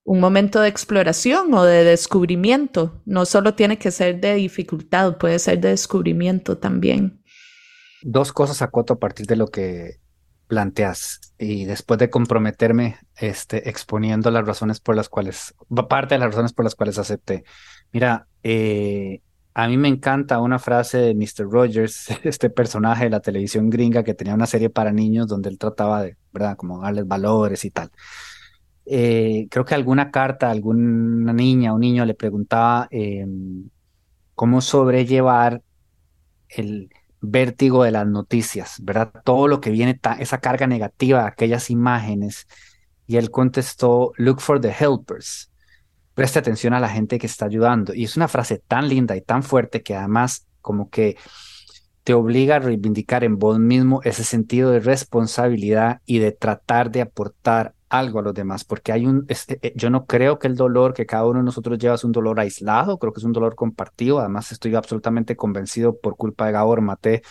[0.04, 3.02] un momento de exploración o de descubrimiento?
[3.06, 7.22] No solo tiene que ser de dificultad, puede ser de descubrimiento también.
[8.02, 10.00] Dos cosas acoto a partir de lo que
[10.46, 15.54] planteas y después de comprometerme este, exponiendo las razones por las cuales,
[15.88, 17.44] parte de las razones por las cuales acepté.
[17.92, 19.20] Mira, eh,
[19.54, 21.50] a mí me encanta una frase de Mr.
[21.50, 25.58] Rogers, este personaje de la televisión gringa que tenía una serie para niños donde él
[25.58, 27.90] trataba de, ¿verdad?, como darles valores y tal.
[28.84, 33.68] Eh, creo que alguna carta, alguna niña o niño le preguntaba em,
[34.34, 35.62] cómo sobrellevar
[36.48, 36.90] el
[37.30, 39.12] vértigo de las noticias, ¿verdad?
[39.24, 42.46] Todo lo que viene, esa carga negativa, aquellas imágenes.
[43.06, 45.50] Y él contestó, look for the helpers.
[46.14, 47.94] Preste atención a la gente que está ayudando.
[47.94, 51.16] Y es una frase tan linda y tan fuerte que además como que
[52.02, 57.02] te obliga a reivindicar en vos mismo ese sentido de responsabilidad y de tratar de
[57.02, 60.94] aportar algo a los demás, porque hay un, este, yo no creo que el dolor
[60.94, 63.54] que cada uno de nosotros lleva es un dolor aislado, creo que es un dolor
[63.54, 67.22] compartido, además estoy absolutamente convencido por culpa de Gabor Mate,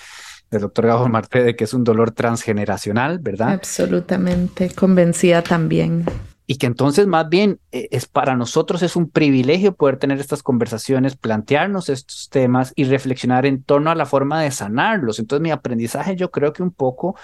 [0.49, 3.51] del doctor Gabor Mate, de que es un dolor transgeneracional, ¿verdad?
[3.51, 6.05] Absolutamente, convencida también.
[6.47, 10.43] Y que entonces más bien eh, es para nosotros es un privilegio poder tener estas
[10.43, 15.17] conversaciones, plantearnos estos temas y reflexionar en torno a la forma de sanarlos.
[15.17, 17.15] Entonces mi aprendizaje yo creo que un poco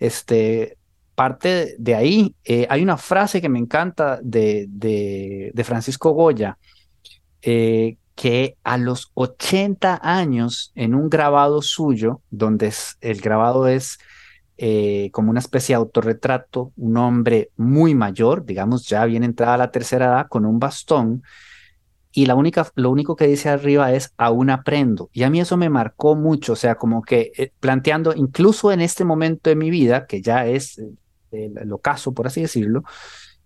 [0.00, 0.78] este,
[1.16, 2.36] parte de ahí.
[2.44, 6.58] Eh, hay una frase que me encanta de, de, Francisco Goya,
[7.42, 13.98] eh, que a los 80 años, en un grabado suyo, donde el grabado es
[14.58, 19.58] eh, como una especie de autorretrato, un hombre muy mayor, digamos ya bien entrada a
[19.58, 21.22] la tercera edad, con un bastón,
[22.12, 25.10] y la única, lo único que dice arriba es aún aprendo.
[25.12, 29.04] Y a mí eso me marcó mucho, o sea, como que planteando, incluso en este
[29.04, 30.80] momento de mi vida, que ya es
[31.30, 32.82] el, ocaso, por así decirlo,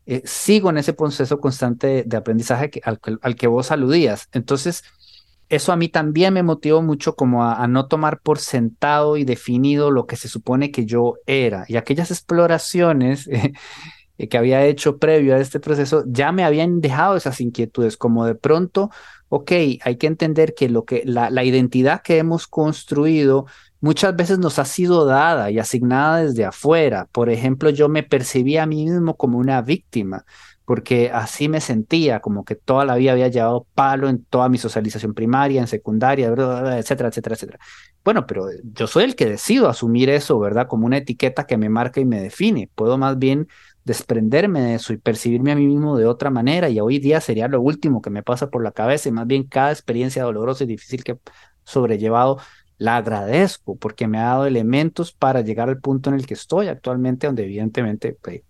[0.06, 4.28] eh, sigo en ese proceso constante de, aprendizaje que, al, que vos aludías.
[4.32, 4.82] Entonces,
[5.48, 9.90] eso a mí también me motivó mucho como a, no tomar por sentado y definido
[9.90, 11.64] lo que se supone que yo era.
[11.68, 13.28] Y aquellas exploraciones
[14.18, 18.26] eh, que había hecho previo a este proceso ya me habían dejado esas inquietudes, como
[18.26, 18.90] de pronto,
[19.28, 23.46] ok, hay que entender que, lo que la, la identidad que hemos construido
[23.80, 27.08] muchas veces nos ha sido dada y asignada desde afuera.
[27.12, 30.24] Por ejemplo, yo me percibía a mí mismo como una víctima,
[30.64, 34.58] porque así me sentía, como que toda la vida había llevado palo en toda mi
[34.58, 37.58] socialización primaria, en secundaria, etcétera, etcétera, etcétera.
[38.04, 40.68] Bueno, pero yo soy el que decido asumir eso, ¿verdad?
[40.68, 42.70] Como una etiqueta que me marca y me define.
[42.74, 43.48] Puedo más bien
[43.84, 47.48] desprenderme de eso y percibirme a mí mismo de otra manera y hoy día sería
[47.48, 50.66] lo último que me pasa por la cabeza y más bien cada experiencia dolorosa y
[50.68, 51.18] difícil que he
[51.64, 52.38] sobrellevado
[52.80, 56.68] la agradezco porque me ha dado elementos para llegar al punto en el que estoy
[56.68, 58.40] actualmente, donde evidentemente pues,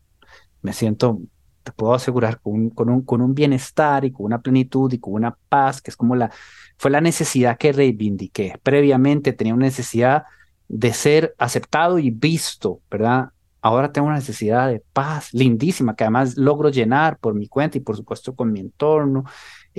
[0.63, 1.21] me siento,
[1.65, 5.01] te puedo asegurar, con un, con, un, con un bienestar y con una plenitud y
[5.01, 6.31] con una paz, que es como la,
[6.79, 8.55] fue la necesidad que reivindiqué.
[8.63, 10.23] Previamente tenía una necesidad
[10.69, 13.31] de ser aceptado y visto, ¿verdad?
[13.61, 17.81] Ahora tengo una necesidad de paz lindísima que además logro llenar por mi cuenta y
[17.81, 19.25] por supuesto con mi entorno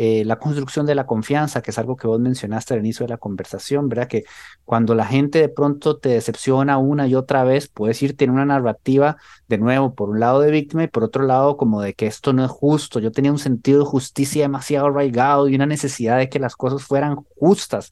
[0.04, 3.12] eh, la construcción de la confianza, que es algo que vos mencionaste al inicio de
[3.12, 4.08] la conversación, ¿verdad?
[4.08, 4.24] Que
[4.66, 8.44] cuando la gente de pronto te decepciona una y otra vez, puedes irte en una
[8.44, 12.08] narrativa de nuevo, por un lado de víctima y por otro lado como de que
[12.08, 13.00] esto no es justo.
[13.00, 16.82] Yo tenía un sentido de justicia demasiado arraigado y una necesidad de que las cosas
[16.82, 17.92] fueran justas.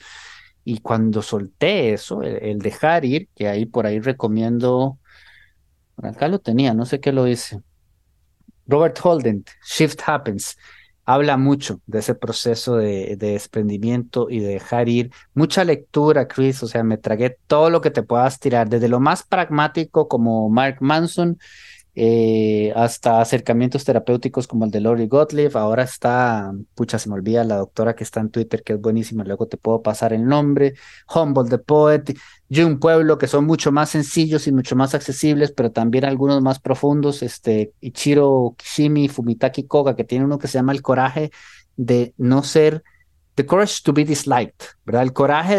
[0.64, 4.98] Y cuando solté eso, el, dejar ir, que ahí por ahí recomiendo,
[6.02, 7.62] acá lo tenía, no sé qué lo hice.
[8.66, 10.58] Robert Holden, Shift Happens
[11.10, 15.12] habla mucho de ese proceso de, desprendimiento y de dejar ir.
[15.34, 19.00] Mucha lectura, Chris, o sea, me tragué todo lo que te puedas tirar, desde lo
[19.00, 21.40] más pragmático como Mark Manson
[22.02, 25.58] eh, hasta acercamientos terapéuticos como el de Lori Gottlieb.
[25.58, 29.26] Ahora está, pucha, se me olvida la doctora que está en Twitter, que es buenísima,
[29.26, 30.76] luego te puedo pasar el nombre.
[31.14, 32.04] Humboldt the Poet,
[32.66, 36.60] un pueblo que son mucho más sencillos y mucho más accesibles, pero también algunos más
[36.60, 37.22] profundos.
[37.22, 41.32] Este, Ichiro Kishimi, Fumitaki Koga, que tiene uno que se llama El coraje
[41.76, 42.82] de no ser
[43.40, 45.04] The courage to be disliked, ¿verdad?
[45.04, 45.56] El coraje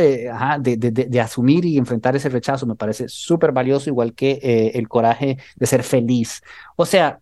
[0.60, 4.72] de, de, de, asumir y enfrentar ese rechazo me parece súper valioso, igual que eh,
[4.74, 6.42] el coraje de ser feliz.
[6.76, 7.20] O sea,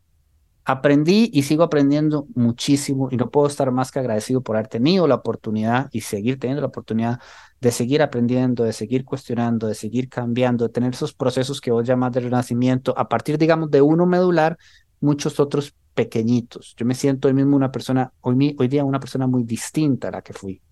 [0.64, 5.06] aprendí y sigo aprendiendo muchísimo y no puedo estar más que agradecido por haber tenido
[5.06, 7.20] la oportunidad y seguir teniendo la oportunidad
[7.60, 11.86] de seguir aprendiendo, de seguir cuestionando, de seguir cambiando, de tener esos procesos que vos
[11.86, 14.58] llamas de renacimiento a partir, digamos, de uno medular,
[15.00, 16.76] muchos otros pequeñitos.
[16.76, 20.10] Yo me siento hoy mismo una persona, hoy, hoy día una persona muy distinta a
[20.12, 20.62] la que fui.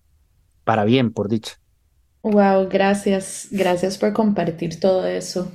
[0.63, 1.55] Para bien, por dicha.
[2.23, 5.51] Wow, gracias, gracias por compartir todo eso.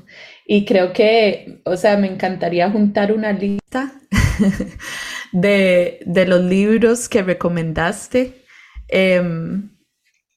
[0.46, 3.94] Y creo que, o sea, me encantaría juntar una lista
[5.32, 8.44] de, de los libros que recomendaste.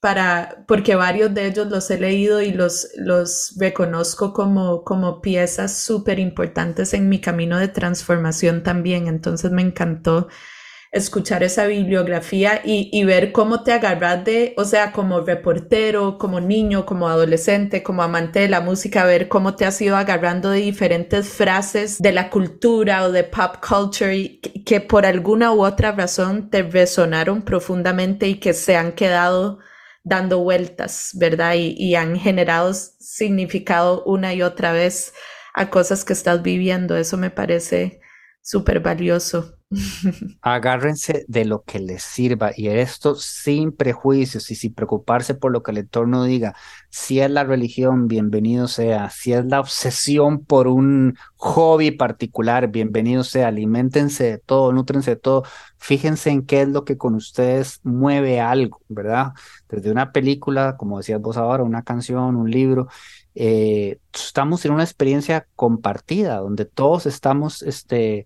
[0.05, 5.77] Em, porque varios de ellos los he leído y los, los reconozco como, como piezas
[5.77, 9.07] súper importantes en mi camino de transformación también.
[9.07, 10.27] Entonces me encantó
[10.91, 16.39] escuchar esa bibliografía y, y, ver cómo te agarras de, o sea, como reportero, como
[16.39, 20.61] niño, como adolescente, como amante de la música, ver cómo te has ido agarrando de
[20.61, 26.49] diferentes frases de la cultura o de pop culture que por alguna u otra razón
[26.49, 29.59] te resonaron profundamente y que se han quedado
[30.05, 31.55] dando vueltas, ¿verdad?
[31.57, 35.13] Y, han generado significado una y otra vez
[35.53, 36.95] a cosas que estás viviendo.
[36.95, 37.99] Eso me parece
[38.41, 39.57] súper valioso.
[40.41, 45.63] Agárrense de lo que les sirva y esto sin prejuicios y sin preocuparse por lo
[45.63, 46.55] que el entorno diga.
[46.89, 49.09] Si es la religión, bienvenido sea.
[49.09, 53.49] Si es la obsesión por un hobby particular, bienvenido sea.
[53.49, 55.43] Aliméntense de todo, nutrense de todo.
[55.77, 59.33] Fíjense en qué es lo que con ustedes mueve algo, ¿verdad?
[59.69, 62.87] Desde una película, como decías vos ahora, una canción, un libro.
[63.37, 68.25] Eh, estamos en una experiencia compartida donde todos estamos este,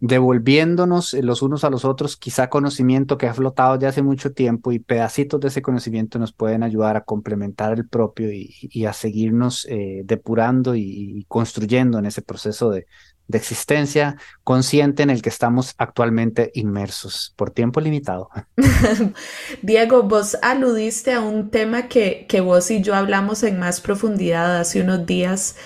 [0.00, 4.72] devolviéndonos los unos a los otros quizá conocimiento que ha flotado ya hace mucho tiempo
[4.72, 9.66] y pedacitos de ese conocimiento nos pueden ayudar a complementar el propio y, a seguirnos
[9.70, 12.86] eh, depurando y, construyendo en ese proceso de,
[13.26, 18.28] de, existencia consciente en el que estamos actualmente inmersos por tiempo limitado.
[19.62, 24.58] Diego, vos aludiste a un tema que, que vos y yo hablamos en más profundidad
[24.58, 25.56] hace unos días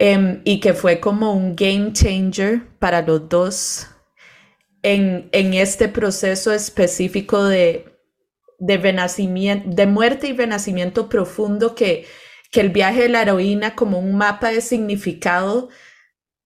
[0.00, 3.88] Em, y que fue como un game changer para los dos
[4.82, 7.84] en, en este proceso específico de,
[8.60, 12.06] de, renacimiento, de muerte y renacimiento profundo que,
[12.52, 15.68] que el viaje de la heroína como un mapa de significado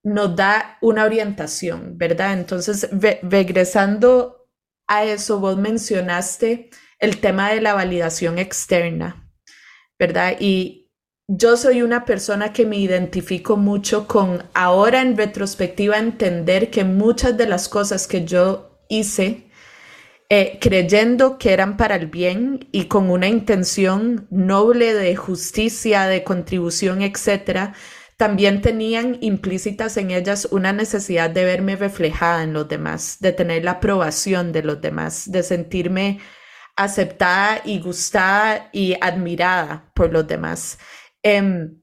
[0.02, 2.32] nos da una orientación, ¿verdad?
[2.32, 2.88] Entonces,
[3.22, 4.48] regresando
[4.86, 9.30] a eso, vos mencionaste el tema de la validación externa,
[9.98, 10.36] ¿verdad?
[10.40, 10.81] Y,
[11.28, 17.36] yo soy una persona que me identifico mucho con ahora en retrospectiva entender que muchas
[17.36, 19.50] de las cosas que yo hice
[20.28, 26.24] eh, creyendo que eran para el bien y con una intención noble de justicia, de
[26.24, 27.74] contribución, etcétera,
[28.16, 33.64] también tenían implícitas en ellas una necesidad de verme reflejada en los demás, de tener
[33.64, 36.20] la aprobación de los demás, de sentirme
[36.76, 40.78] aceptada y gustada y admirada por los demás.
[41.22, 41.82] Em,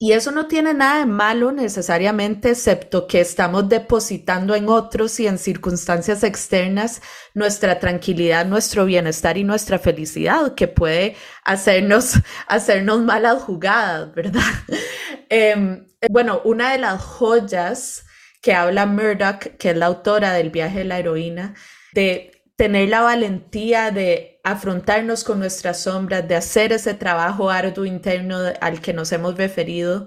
[0.00, 5.26] y eso no tiene nada de malo necesariamente, excepto que estamos depositando en otros y
[5.26, 7.02] en circunstancias externas
[7.34, 12.14] nuestra tranquilidad, nuestro bienestar y nuestra felicidad, que puede hacernos,
[12.46, 14.42] hacernos malas jugadas, ¿verdad?
[15.30, 18.06] Em, bueno, una de las joyas
[18.40, 21.54] que habla Murdoch, que es la autora del viaje de la heroína,
[21.92, 28.38] de tener la valentía de afrontarnos con nuestras sombras, de hacer ese trabajo arduo interno
[28.60, 30.06] al que nos hemos referido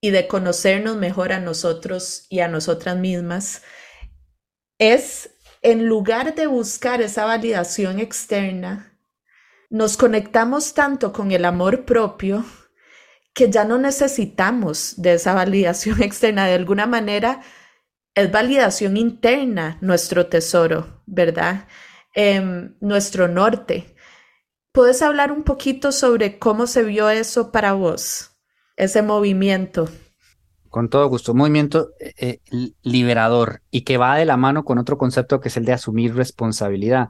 [0.00, 3.62] y de conocernos mejor a nosotros y a nosotras mismas,
[4.78, 5.30] es
[5.62, 8.98] en lugar de buscar esa validación externa,
[9.70, 12.44] nos conectamos tanto con el amor propio
[13.34, 16.46] que ya no necesitamos de esa validación externa.
[16.46, 17.40] De alguna manera,
[18.14, 21.66] es validación interna nuestro tesoro, ¿verdad?
[22.14, 23.86] Em, nuestro norte.
[24.72, 28.36] ¿Puedes hablar un poquito sobre cómo se vio eso para vos,
[28.76, 29.88] ese movimiento?
[30.68, 34.96] Con todo gusto, movimiento eh, eh, liberador y que va de la mano con otro
[34.96, 37.08] concepto que es el de asumir responsabilidad.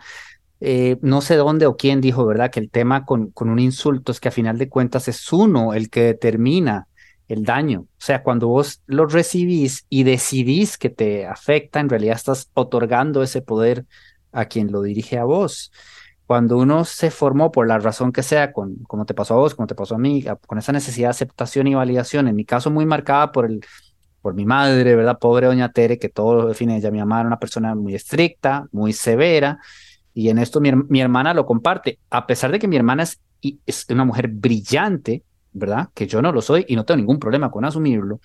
[0.60, 2.50] Eh, no sé dónde o quién dijo, ¿verdad?
[2.50, 5.74] Que el tema con, con un insulto es que a final de cuentas es uno
[5.74, 6.88] el que determina
[7.28, 7.80] el daño.
[7.80, 13.22] O sea, cuando vos lo recibís y decidís que te afecta, en realidad estás otorgando
[13.22, 13.84] ese poder
[14.34, 15.72] a quien lo dirige a vos.
[16.26, 19.54] Cuando uno se formó por la razón que sea, con, como te pasó a vos,
[19.54, 22.70] como te pasó a mí, con esa necesidad de aceptación y validación, en mi caso
[22.70, 23.60] muy marcada por el,
[24.22, 25.18] por mi madre, ¿verdad?
[25.18, 26.90] Pobre doña Tere, que todo lo define ella.
[26.90, 29.58] Mi mamá era una persona muy estricta, muy severa,
[30.14, 33.20] y en esto mi, mi hermana lo comparte, a pesar de que mi hermana es,
[33.66, 35.90] es, una mujer brillante, ¿verdad?
[35.92, 38.20] Que yo no lo soy y no tengo ningún problema con asumirlo.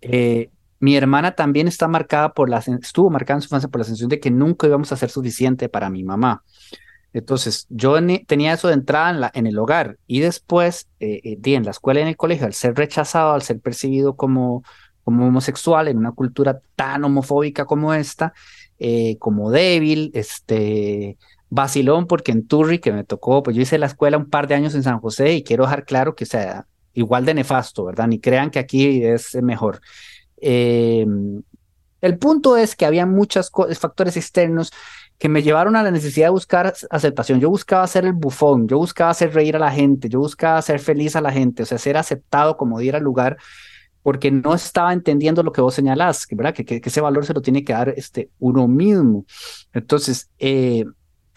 [0.00, 0.50] Eh,
[0.80, 4.10] mi hermana también está marcada por la, estuvo marcada en su infancia por la sensación
[4.10, 6.42] de que nunca íbamos a ser suficiente para mi mamá.
[7.12, 11.70] Entonces, yo tenía eso de entrada en, el hogar y después, eh, eh, en la
[11.70, 14.62] escuela y en el colegio, al ser rechazado, al ser percibido como,
[15.04, 18.34] como homosexual en una cultura tan homofóbica como esta,
[18.78, 21.16] eh, como débil, este,
[21.50, 24.54] vacilón, porque en Turri, que me tocó, pues yo hice la escuela un par de
[24.54, 28.06] años en San José y quiero dejar claro que, sea, igual de nefasto, ¿verdad?
[28.06, 29.80] Ni crean que aquí es mejor.
[30.40, 31.06] Eh,
[32.00, 34.72] el punto es que había muchos factores externos
[35.18, 37.40] que me llevaron a la necesidad de buscar aceptación.
[37.40, 40.78] Yo buscaba ser el bufón, yo buscaba hacer reír a la gente, yo buscaba hacer
[40.78, 43.36] feliz a la gente, o sea, ser aceptado como diera lugar,
[44.02, 46.54] porque no estaba entendiendo lo que vos señalás, ¿verdad?
[46.54, 49.26] Que, que, ese valor se lo tiene que dar este, uno mismo.
[49.72, 50.84] Entonces, eh,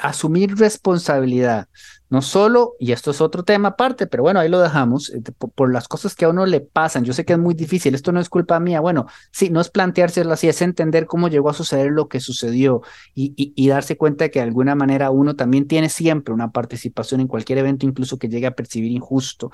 [0.02, 1.68] asumir responsabilidad,
[2.10, 5.22] no solo, y esto es otro tema aparte, pero bueno, ahí lo dejamos, eh,
[5.56, 7.06] por, las cosas que a uno le pasan.
[7.06, 8.82] Yo sé que es muy difícil, esto no es culpa mía.
[8.82, 12.82] Bueno, sí, no es planteárselo así, es entender cómo llegó a suceder lo que sucedió
[13.16, 17.22] y, y, darse cuenta de que de alguna manera uno también tiene siempre una participación
[17.22, 19.52] en cualquier evento, incluso que llegue a percibir injusto.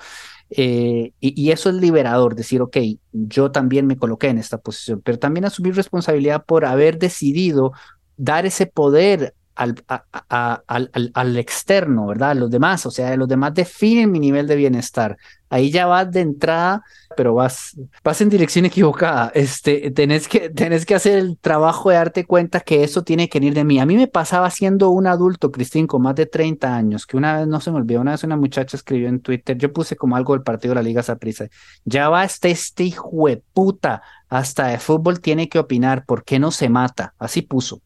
[0.49, 2.77] Eh, y, eso es liberador, decir, ok,
[3.11, 7.73] yo también me coloqué en esta posición, pero también asumir responsabilidad por haber decidido
[8.15, 9.83] dar ese poder al,
[10.29, 12.35] al, al, externo, ¿verdad?
[12.35, 15.17] Los demás, o sea, los demás definen mi nivel de bienestar.
[15.49, 16.83] Ahí ya vas de entrada,
[17.15, 19.31] pero vas, vas en dirección equivocada.
[19.33, 23.39] Este, tenés que, tenés que hacer el trabajo de darte cuenta que eso tiene que
[23.39, 23.79] venir de mí.
[23.79, 27.37] A mí me pasaba siendo un adulto, Cristín, con más de 30 años, que una
[27.37, 30.15] vez no se me olvidó, una vez una muchacha escribió en Twitter, yo puse como
[30.15, 31.47] algo del partido de la Liga Saprissa,
[31.85, 36.39] ya va este, este hijo de puta, hasta de fútbol tiene que opinar, ¿por qué
[36.39, 37.13] no se mata?
[37.17, 37.81] Así puso.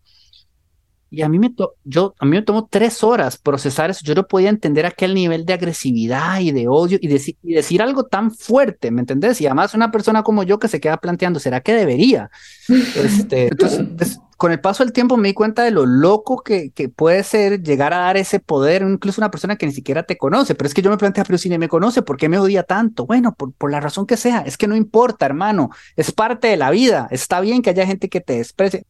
[1.14, 1.54] Y a mí, me
[1.84, 4.00] yo, a mí me tomó tres horas procesar eso.
[4.06, 7.82] Yo no podía entender aquel nivel de agresividad y de odio y, decir, y decir
[7.82, 9.42] algo tan fuerte, ¿me entendés?
[9.42, 12.32] Y además una persona como yo que se queda planteando, ¿será que debería?
[12.96, 16.88] Este, entonces, con el paso del tiempo me di cuenta de lo loco que, que
[16.88, 20.56] puede ser llegar a dar ese poder, incluso una persona que ni siquiera te conoce.
[20.56, 22.64] Pero es que yo me planteé, pero si ni me conoce, ¿por qué me odia
[22.64, 23.06] tanto?
[23.06, 26.58] Bueno, por, por la razón que sea, es que no importa, hermano, es parte de
[26.58, 27.10] la vida.
[27.12, 28.86] Está bien que haya gente que te desprecie.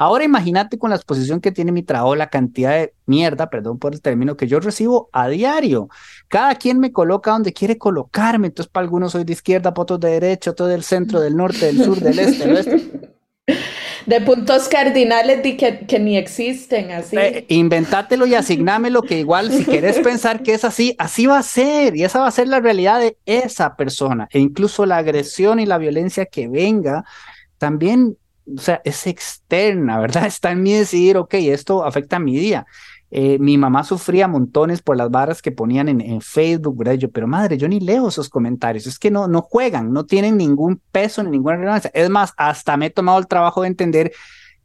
[0.00, 3.92] Ahora imagínate con la exposición que tiene mi trabajo, la cantidad de mierda, perdón por
[3.92, 5.90] el término, que yo recibo a diario.
[6.28, 8.46] Cada quien me coloca donde quiere colocarme.
[8.46, 11.66] Entonces, para algunos soy de izquierda, para otros de derecha, otros del centro, del norte,
[11.66, 13.10] del sur, del este, del oeste.
[14.06, 17.18] De puntos cardinales de que, que ni existen, así.
[17.18, 21.42] Eh, inventátelo y asignámelo, que igual si querés pensar que es así, así va a
[21.42, 21.94] ser.
[21.94, 24.28] Y esa va a ser la realidad de esa persona.
[24.32, 27.04] E incluso la agresión y la violencia que venga,
[27.58, 28.16] también
[28.56, 30.26] o sea, es externa, ¿verdad?
[30.26, 32.66] Está en mí decidir, ok, esto afecta a mi día.
[33.12, 36.94] Eh, mi mamá sufría montones por las barras que ponían en, en, Facebook, ¿verdad?
[36.94, 40.36] Yo, pero madre, yo ni leo esos comentarios, es que no, no juegan, no tienen
[40.36, 41.90] ningún peso ni ninguna relevancia.
[41.92, 44.12] Es más, hasta me he tomado el trabajo de entender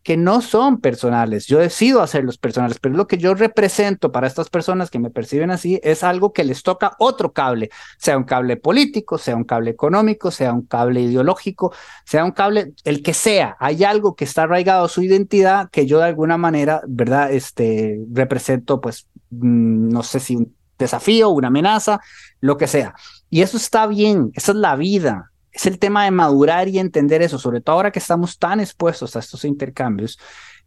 [0.06, 1.47] que no son personales.
[1.47, 5.49] Yo decido hacerlos personales, pero lo que yo represento para estas personas que me perciben
[5.49, 9.72] así es algo que les toca otro cable, sea un cable político, sea un cable
[9.72, 11.74] económico, sea un cable ideológico,
[12.06, 13.58] sea un cable, el que sea.
[13.60, 17.32] Hay algo que está arraigado a su identidad que yo de alguna manera, ¿verdad?
[17.32, 21.99] Este, represento, pues, mm, no sé si un desafío, una amenaza,
[22.41, 22.93] lo que sea.
[23.32, 27.22] Y eso está bien, esa es la vida es el tema de madurar y entender
[27.22, 30.20] eso, sobre todo ahora que estamos tan expuestos a estos intercambios,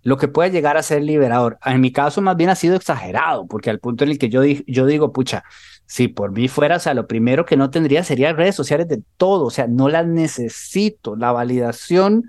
[0.03, 1.59] lo que puede llegar a ser liberador.
[1.62, 4.41] En mi caso, más bien ha sido exagerado, porque al punto en el que yo,
[4.86, 5.45] digo, pucha,
[5.84, 9.03] si por mí fuera, o sea, lo primero que no tendría sería redes sociales de
[9.18, 11.16] todo, o sea, no las necesito.
[11.16, 12.24] La validación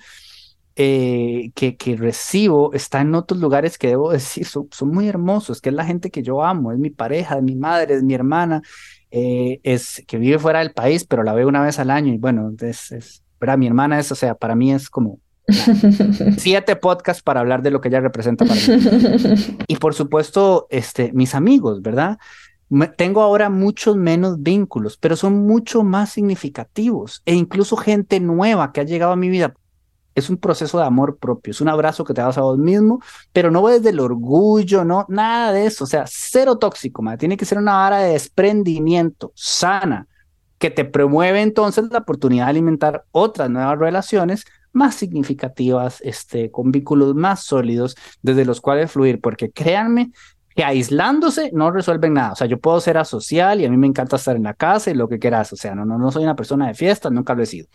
[0.75, 5.61] eh, que, que recibo está en otros lugares que debo decir, son, son muy hermosos,
[5.61, 8.13] que es la gente que yo amo, es mi pareja, es mi madre, es mi
[8.15, 8.61] hermana,
[9.11, 12.17] eh, es que vive fuera del país, pero la veo una vez al año y
[12.17, 15.19] bueno, es, es para mi hermana es, o sea, para mí es como
[16.37, 18.61] siete podcasts para hablar de lo que ella representa para mí.
[19.67, 22.19] Y por supuesto, este, mis amigos, ¿verdad?
[22.97, 28.81] tengo ahora muchos menos vínculos, pero son mucho más significativos e incluso gente nueva que
[28.81, 29.55] ha llegado a mi vida
[30.15, 33.01] es un proceso de amor propio, es un abrazo que te das a vos mismo,
[33.31, 37.45] pero no desde el orgullo, no, nada de eso, o sea, cero tóxico, tiene que
[37.45, 40.07] ser una vara de desprendimiento sana,
[40.57, 46.71] que te promueve entonces la oportunidad de alimentar otras nuevas relaciones más significativas, este, con
[46.71, 50.11] vínculos más sólidos desde los cuales fluir, porque créanme
[50.55, 52.33] que aislándose no resuelven nada.
[52.33, 54.91] O sea, yo puedo ser asocial y a mí me encanta estar en la casa
[54.91, 55.53] y lo que quieras.
[55.53, 57.67] O sea, no, no, no soy una persona de fiesta, nunca lo he sido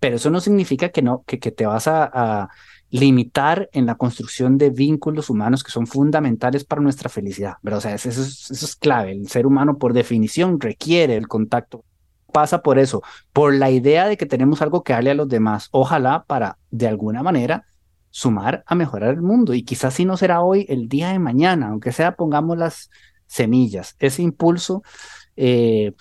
[0.00, 2.48] pero eso no significa que, no, que, que te vas a,
[2.88, 7.78] limitar en la construcción de vínculos humanos que son fundamentales para nuestra felicidad, ¿verdad?
[7.78, 9.10] O sea, eso es, eso es clave.
[9.10, 11.84] El ser humano, por definición, requiere el contacto.
[12.32, 15.68] Pasa por eso, por la idea de que tenemos algo que darle a los demás.
[15.72, 17.64] Ojalá para, de alguna manera,
[18.10, 19.52] sumar a mejorar el mundo.
[19.52, 22.88] Y quizás si no será hoy, el día de mañana, aunque sea pongamos las
[23.26, 24.82] semillas, ese impulso.
[25.36, 25.92] Eh,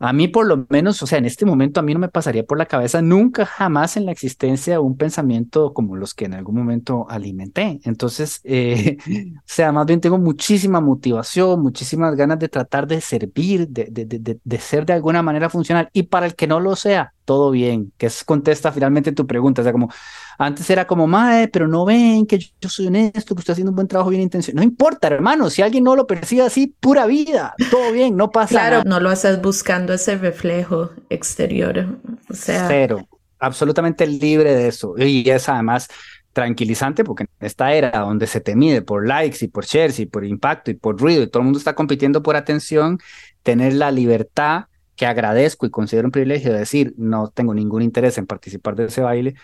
[0.00, 2.44] a mí por lo menos, o sea, en este momento a mí no me pasaría
[2.44, 6.56] por la cabeza nunca jamás en la existencia un pensamiento como los que en algún
[6.56, 7.80] momento alimenté.
[7.84, 8.98] Entonces, eh,
[9.36, 14.04] o sea, más bien tengo muchísima motivación, muchísimas ganas de tratar de servir, de, de,
[14.04, 15.88] de, de ser de alguna manera funcional.
[15.92, 19.60] Y para el que no lo sea, todo bien, que es contesta finalmente tu pregunta.
[19.60, 19.92] O sea, como
[20.38, 23.76] antes era como, mae, pero no ven que yo, soy honesto, que estoy haciendo un
[23.76, 24.64] buen trabajo bien intencionado.
[24.64, 28.54] No importa, hermano, si alguien no lo percibe así, pura vida, todo bien, no pasa
[28.54, 28.68] nada.
[28.68, 31.98] Claro, no lo haces buscando ese reflejo exterior.
[32.30, 32.66] O sea.
[32.66, 33.06] Cero,
[33.38, 34.94] absolutamente libre de eso.
[34.96, 35.88] Y es además
[36.32, 40.06] tranquilizante porque en esta era donde se te mide por likes y por shares y
[40.06, 42.98] por impacto y por ruido y todo el mundo está compitiendo por atención,
[43.42, 44.67] tener la libertad
[44.98, 48.86] que agradezco y considero un privilegio de decir no tengo ningún interés en participar de
[48.86, 49.36] ese baile,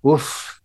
[0.00, 0.56] uff,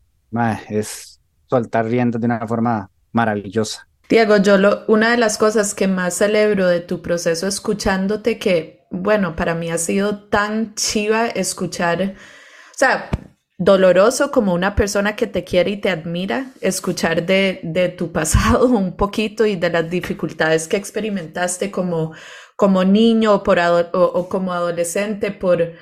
[0.69, 3.87] es soltar riendas de una forma maravillosa.
[4.09, 4.55] Diego, yo
[4.87, 9.69] una de las cosas que más celebro de tu proceso escuchándote que, bueno, para mí
[9.69, 13.09] ha sido tan chiva escuchar, o sea,
[13.57, 18.65] doloroso como una persona que te quiere y te admira, escuchar de, de tu pasado
[18.69, 22.13] un poquito y de las dificultades que experimentaste como,
[22.61, 25.73] como niño o, por o, como adolescente por,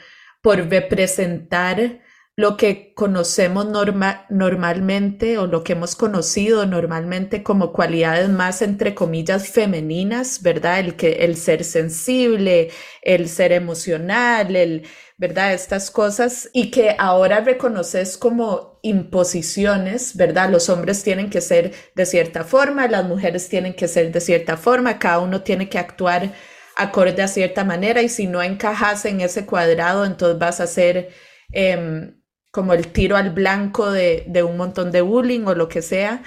[0.41, 1.99] por representar
[2.37, 8.95] lo que conocemos norma normalmente o lo que hemos conocido normalmente como cualidades más entre
[8.95, 10.79] comillas femeninas, ¿verdad?
[10.79, 12.69] El que el ser sensible,
[13.01, 15.53] el ser emocional, el ¿verdad?
[15.53, 20.49] Estas cosas y que ahora reconoces como imposiciones, ¿verdad?
[20.49, 24.55] Los hombres tienen que ser de cierta forma, las mujeres tienen que ser de cierta
[24.55, 26.31] forma, cada uno tiene que actuar
[26.79, 31.09] acorde a cierta manera y si no encajas en ese cuadrado, entonces vas a ser
[31.51, 32.21] em,
[32.51, 36.23] como el tiro al blanco de, de un montón de bullying o lo que sea.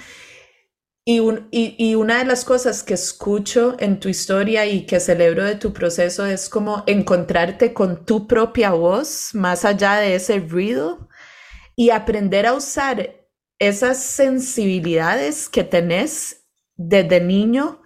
[1.05, 1.19] Y,
[1.51, 5.73] y, una de las cosas que escucho en tu historia y que celebro de tu
[5.73, 11.09] proceso es como encontrarte con tu propia voz más allá de ese ruido
[11.75, 13.27] y aprender a usar
[13.59, 16.45] esas sensibilidades que tenés
[16.77, 17.82] desde niño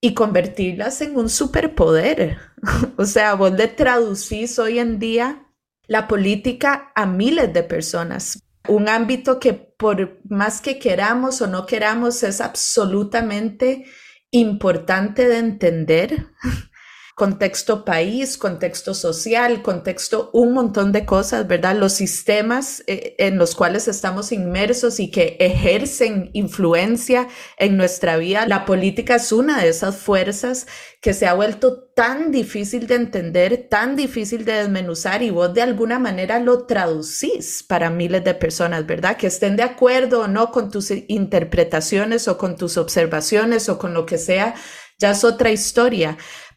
[0.00, 2.38] y convertirlas en un superpoder.
[2.96, 5.46] o sea, vos le traducís hoy en día
[5.86, 11.66] la política a miles de personas un ámbito que por más que queramos o no
[11.66, 13.84] queramos es absolutamente
[14.30, 16.26] importante de entender
[17.16, 21.74] contexto país, contexto social, contexto un montón de cosas, ¿verdad?
[21.74, 28.46] Los sistemas eh, en los cuales estamos inmersos y que ejercen influencia en nuestra vida.
[28.46, 30.66] La política es una de esas fuerzas
[31.00, 35.62] que se ha vuelto tan difícil de entender, tan difícil de desmenuzar y vos de
[35.62, 39.16] alguna manera lo traducís para miles de personas, ¿verdad?
[39.16, 43.94] Que estén de acuerdo o no con tus interpretaciones o con tus observaciones o con
[43.94, 44.54] lo que sea,
[44.98, 46.16] ya es otra historia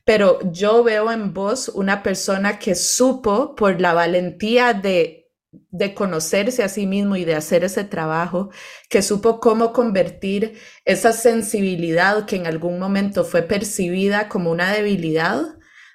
[0.09, 5.29] pero yo veo en vos una persona que supo por la valentía de,
[5.69, 8.49] de conocerse a sí mismo y de hacer ese trabajo,
[8.89, 15.43] que supo cómo convertir esa sensibilidad que en algún momento fue percibida como una debilidad,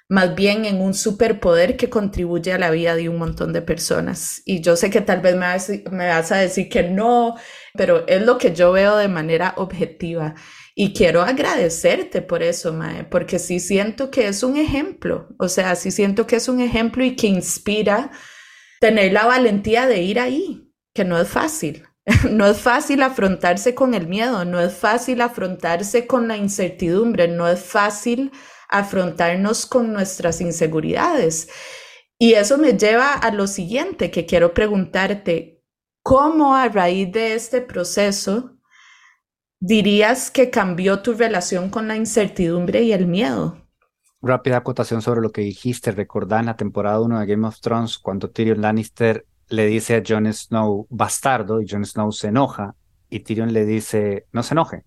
[0.07, 4.41] más bien en un superpoder que contribuye a la vida de un montón de personas.
[4.45, 7.35] Y yo sé que tal vez me vas, me vas a decir que no,
[7.73, 10.35] pero es lo que yo veo de manera objetiva.
[10.77, 15.73] Y quiero agradecerte por eso, Mae, porque sí siento que es un ejemplo, o sea,
[15.75, 18.11] sí siento que es un ejemplo y que inspira
[18.81, 21.87] tener la valentía de ir ahí, que no es fácil.
[22.29, 27.47] No es fácil afrontarse con el miedo, no es fácil afrontarse con la incertidumbre, no
[27.47, 28.31] es fácil
[28.69, 31.49] afrontarnos con nuestras inseguridades.
[32.19, 35.63] Y eso me lleva a lo siguiente que quiero preguntarte,
[36.03, 38.54] ¿cómo a raíz de este proceso
[39.59, 43.57] dirías que cambió tu relación con la incertidumbre y el miedo?
[44.21, 45.91] Rápida acotación sobre lo que dijiste.
[45.91, 50.03] Recordá en la temporada 1 de Game of Thrones cuando Tyrion Lannister le dice a
[50.05, 52.75] Jon Snow bastardo y Jon Snow se enoja
[53.09, 54.83] y Tyrion le dice no se enoje,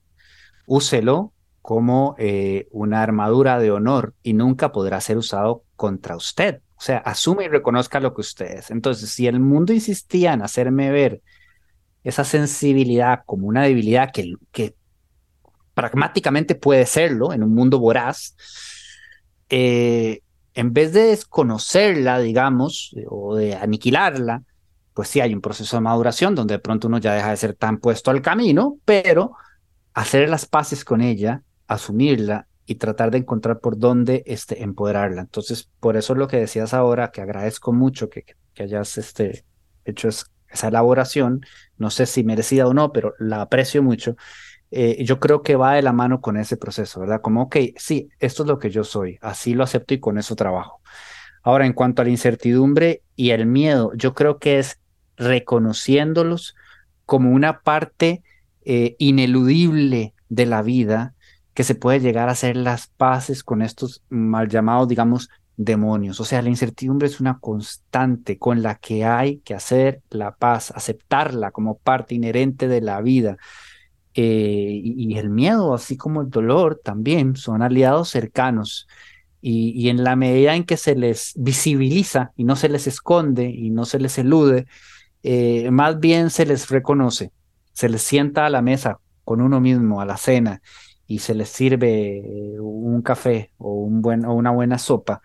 [0.66, 6.62] úselo como eh, una armadura de honor y nunca podrá ser usado contra usted.
[6.76, 8.70] O sea, asume y reconozca lo que usted es.
[8.70, 11.22] Entonces, si el mundo insistía en hacerme ver
[12.04, 14.74] esa sensibilidad como una debilidad que,
[15.74, 18.34] pragmáticamente puede serlo en un mundo voraz,
[19.48, 20.22] eh,
[20.54, 24.42] en vez de desconocerla, digamos, o de aniquilarla,
[24.92, 27.54] pues sí hay un proceso de maduración donde de pronto uno ya deja de ser
[27.54, 29.36] tan puesto al camino, pero
[29.94, 35.20] hacer las paces con ella, asumirla y tratar de encontrar por dónde este, empoderarla.
[35.20, 38.24] Entonces, por eso es lo que decías ahora, que agradezco mucho que,
[38.54, 39.44] que hayas este,
[39.84, 40.08] hecho
[40.50, 41.44] esa elaboración,
[41.76, 44.16] no sé si merecida o no, pero la aprecio mucho.
[44.70, 47.20] Eh, yo creo que va de la mano con ese proceso, ¿verdad?
[47.22, 50.36] Como, ok, sí, esto es lo que yo soy, así lo acepto y con eso
[50.36, 50.80] trabajo.
[51.42, 54.78] Ahora, en cuanto a la incertidumbre y el miedo, yo creo que es
[55.16, 56.54] reconociéndolos
[57.06, 58.22] como una parte
[58.64, 61.14] eh, ineludible de la vida
[61.54, 66.20] que se puede llegar a hacer las paces con estos mal llamados, digamos, demonios.
[66.20, 70.70] O sea, la incertidumbre es una constante con la que hay que hacer la paz,
[70.74, 73.36] aceptarla como parte inherente de la vida.
[74.14, 78.88] Eh, y, el miedo, así como el dolor, también son aliados cercanos.
[79.40, 83.70] Y, en la medida en que se les visibiliza y no se les esconde y
[83.70, 84.66] no se les elude,
[85.22, 87.32] eh, más bien se les reconoce.
[87.72, 90.62] se les sienta a la mesa con uno mismo a la cena
[91.06, 95.22] y se les sirve eh, un café o, un o una buena sopa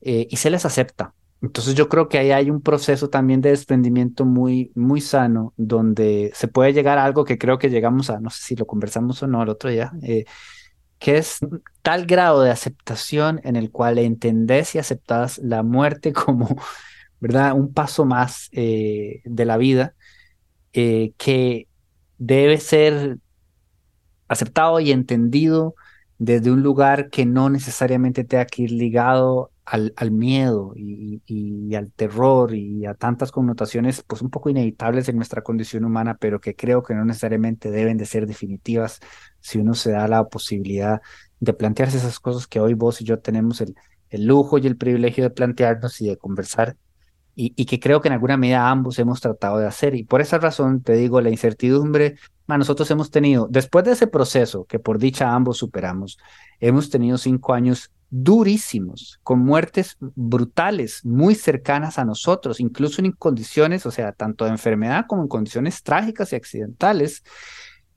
[0.00, 1.14] eh, y se les acepta.
[1.42, 6.30] Entonces yo creo que ahí hay un proceso también de desprendimiento muy, muy sano, donde
[6.34, 9.22] se puede llegar a algo que creo que llegamos a, no sé si lo conversamos
[9.22, 10.26] o no el otro día, eh,
[10.98, 11.38] que es
[11.82, 16.56] tal grado de aceptación en el cual entendés y aceptás la muerte como,
[17.20, 17.54] ¿verdad?
[17.54, 19.94] Un paso más eh, de la vida
[20.72, 21.68] eh, que
[22.18, 23.18] debe ser
[24.28, 25.74] aceptado y entendido
[26.18, 32.54] desde un lugar que no necesariamente tenga que ir ligado al, miedo y, al terror
[32.54, 36.82] y a tantas connotaciones pues un poco inevitables en nuestra condición humana, pero que creo
[36.82, 38.98] que no necesariamente deben de ser definitivas
[39.38, 41.00] si uno se da la posibilidad
[41.38, 43.76] de plantearse esas cosas que hoy vos y yo tenemos el,
[44.08, 46.76] el lujo y el privilegio de plantearnos y de conversar
[47.36, 49.94] y, y, que creo que en alguna medida ambos hemos tratado de hacer.
[49.94, 52.16] Y por esa razón te digo, la incertidumbre,
[52.48, 56.18] nosotros hemos tenido, después de ese proceso que por dicha ambos superamos,
[56.58, 63.86] hemos tenido cinco años durísimos, con muertes brutales, muy cercanas a nosotros, incluso en condiciones,
[63.86, 67.22] o sea, tanto de enfermedad como en condiciones trágicas y accidentales.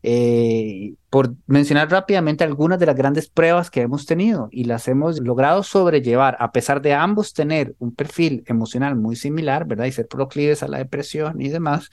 [0.05, 5.21] Eh, por mencionar rápidamente algunas de las grandes pruebas que hemos tenido y las hemos
[5.21, 9.85] logrado sobrellevar, a pesar de ambos tener un perfil emocional muy similar, ¿verdad?
[9.85, 11.89] Y ser proclives a la depresión y demás,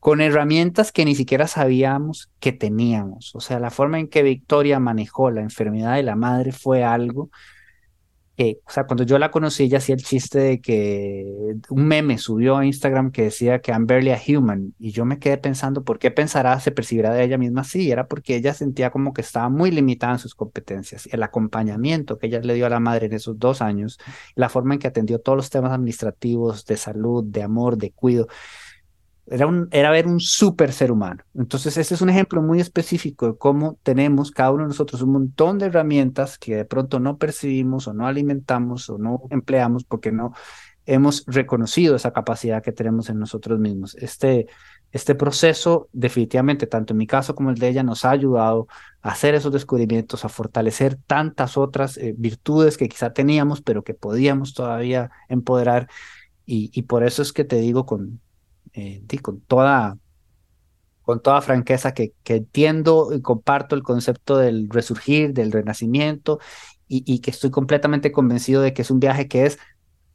[0.00, 3.34] con herramientas que ni siquiera sabíamos que teníamos.
[3.34, 7.30] O sea, la forma en que Victoria manejó la enfermedad de la madre fue algo
[8.34, 11.26] que, o sea, cuando yo la conocí, ella hacía el chiste de que
[11.68, 14.74] un meme subió a Instagram que decía que I'm barely a human.
[14.78, 17.90] Y yo me quedé pensando, ¿por qué pensará, se percibirá de ella misma así?
[17.90, 21.06] Era porque ella sentía como que estaba muy limitada en sus competencias.
[21.12, 23.98] El acompañamiento que ella le dio a la madre en esos dos años,
[24.34, 28.28] la forma en que atendió todos los temas administrativos, de salud, de amor, de cuidado
[29.30, 31.22] era, un, era ver un súper ser humano.
[31.34, 35.12] Entonces, ese es un ejemplo muy específico de cómo tenemos cada uno de nosotros un
[35.12, 40.10] montón de herramientas que de pronto no percibimos o no alimentamos o no empleamos porque
[40.10, 40.32] no
[40.84, 43.94] hemos reconocido esa capacidad que tenemos en nosotros mismos.
[43.94, 44.48] Este,
[44.90, 48.66] este proceso, definitivamente, tanto en mi caso como el de ella, nos ha ayudado
[49.00, 53.94] a hacer esos descubrimientos, a fortalecer tantas otras eh, virtudes que quizá teníamos, pero que
[53.94, 55.88] podíamos todavía empoderar.
[56.46, 58.20] Y, y por eso es que te digo con,
[58.72, 59.96] eh, con toda
[61.02, 66.38] con toda franqueza que, que, entiendo y comparto el concepto del resurgir, del renacimiento
[66.86, 69.58] y, y, que estoy completamente convencido de que es un viaje que es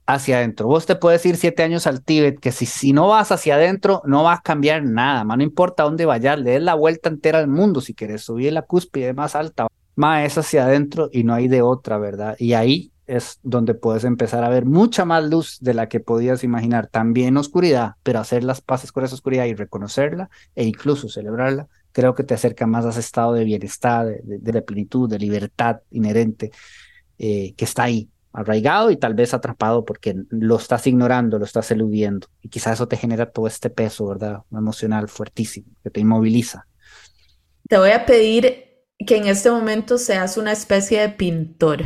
[0.05, 0.67] hacia adentro.
[0.67, 4.01] Vos te puedes ir siete años al Tíbet, que si, si no vas hacia adentro
[4.05, 7.47] no vas a cambiar nada, no importa dónde vayas, le des la vuelta entera al
[7.47, 11.47] mundo si quieres subir la cúspide más alta, más es hacia adentro y no hay
[11.47, 12.35] de otra, ¿verdad?
[12.39, 16.43] Y ahí es donde puedes empezar a ver mucha más luz de la que podías
[16.43, 21.67] imaginar, también oscuridad, pero hacer las paces con esa oscuridad y reconocerla e incluso celebrarla,
[21.91, 26.51] creo que te acerca más a ese estado de bienestar, de, plenitud, de libertad inherente
[27.17, 31.71] eh, que está ahí, arraigado y tal vez atrapado porque lo estás ignorando, lo estás
[31.71, 34.39] eludiendo y quizás eso te genera todo este peso, ¿verdad?
[34.51, 36.67] Emocional fuertísimo, que te inmoviliza.
[37.69, 38.65] Te voy a pedir
[39.05, 41.83] que en este momento seas una especie de pintor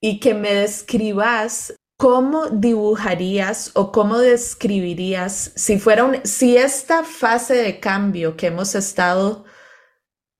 [0.00, 7.54] y que me describas cómo dibujarías o cómo describirías si fuera un, si esta fase
[7.54, 9.44] de cambio que hemos estado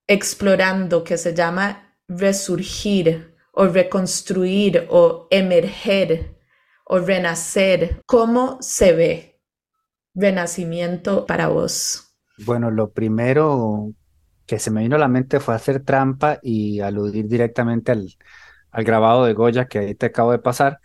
[0.06, 6.38] explorando, que se llama resurgir o reconstruir o emerger
[6.84, 9.40] o renacer, ¿cómo se ve
[10.14, 12.16] renacimiento para vos?
[12.38, 13.92] Bueno, lo primero
[14.46, 18.08] que se me vino a la mente fue hacer trampa y aludir directamente al,
[18.70, 20.80] al grabado de Goya que ahí te acabo de pasar,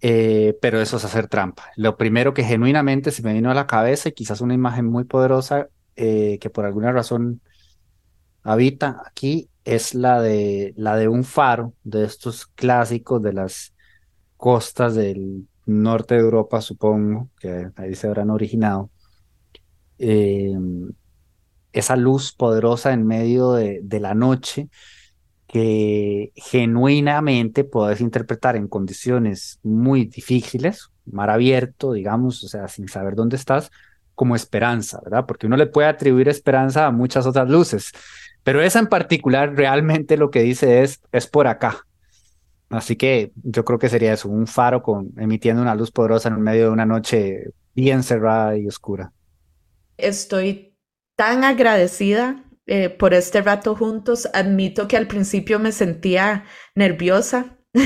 [0.00, 1.70] eh, pero eso es hacer trampa.
[1.76, 5.04] Lo primero que genuinamente se me vino a la cabeza y quizás una imagen muy
[5.04, 7.40] poderosa eh, que por alguna razón
[8.42, 13.74] habita aquí es la de, la de un faro de estos clásicos de las
[14.36, 18.90] costas del norte de Europa, supongo, que ahí se habrán originado.
[19.98, 20.56] Eh,
[21.72, 24.68] esa luz poderosa en medio de, de la noche
[25.48, 33.14] que genuinamente puedes interpretar en condiciones muy difíciles, mar abierto, digamos, o sea, sin saber
[33.14, 33.70] dónde estás,
[34.14, 35.24] como esperanza, ¿verdad?
[35.26, 37.92] Porque uno le puede atribuir esperanza a muchas otras luces,
[38.44, 41.86] pero esa en particular realmente lo que dice es, es por acá.
[42.68, 46.42] Así que yo creo que sería eso, un faro con, emitiendo una luz poderosa en
[46.42, 49.12] medio de una noche bien cerrada y oscura.
[49.96, 50.76] Estoy
[51.16, 54.28] tan agradecida eh, por este rato juntos.
[54.32, 56.44] Admito que al principio me sentía
[56.74, 57.58] nerviosa.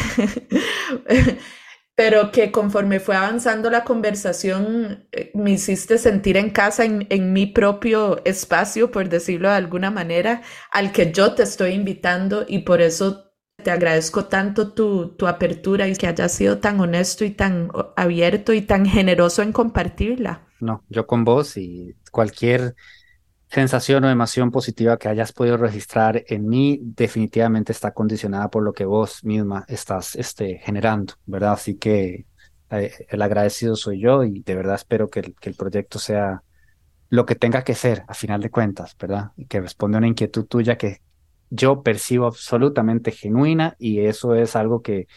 [1.94, 7.32] pero que conforme fue avanzando la conversación eh, me hiciste sentir en casa, en, en,
[7.32, 12.60] mi propio espacio, por decirlo de alguna manera, al que yo te estoy invitando y
[12.60, 17.30] por eso te agradezco tanto tu, tu apertura y que hayas sido tan honesto y
[17.30, 20.48] tan abierto y tan generoso en compartirla.
[20.60, 22.74] No, yo con vos y cualquier
[23.52, 28.72] sensación o emoción positiva que hayas podido registrar en mí definitivamente está condicionada por lo
[28.72, 31.52] que vos misma estás este, generando, ¿verdad?
[31.52, 32.24] Así que
[32.70, 36.42] eh, el agradecido soy yo y de verdad espero que el, que el proyecto sea
[37.10, 39.32] lo que tenga que ser a final de cuentas, ¿verdad?
[39.36, 41.02] Y que responda a una inquietud tuya que
[41.50, 45.08] yo percibo absolutamente genuina y eso es algo que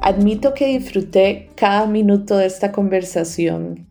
[0.01, 3.90] Admito que disfruté cada minuto de esta conversación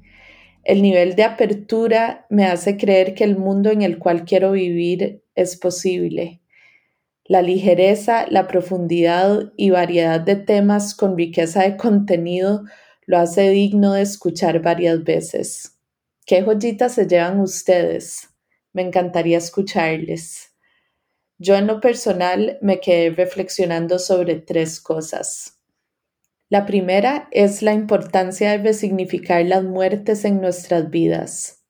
[0.71, 5.25] el nivel de apertura me hace creer que el mundo en el cual quiero vivir
[5.35, 6.43] es posible.
[7.25, 12.63] La ligereza, la profundidad y variedad de temas con riqueza de contenido
[13.05, 15.77] lo hace digno de escuchar varias veces.
[16.25, 18.29] ¿Qué joyitas se llevan ustedes?
[18.73, 20.55] Me encantaría escucharles.
[21.37, 25.60] Yo en lo personal me quedé reflexionando sobre tres cosas.
[26.51, 31.63] La primera es la importancia de resignificar las muertes en nuestras vidas.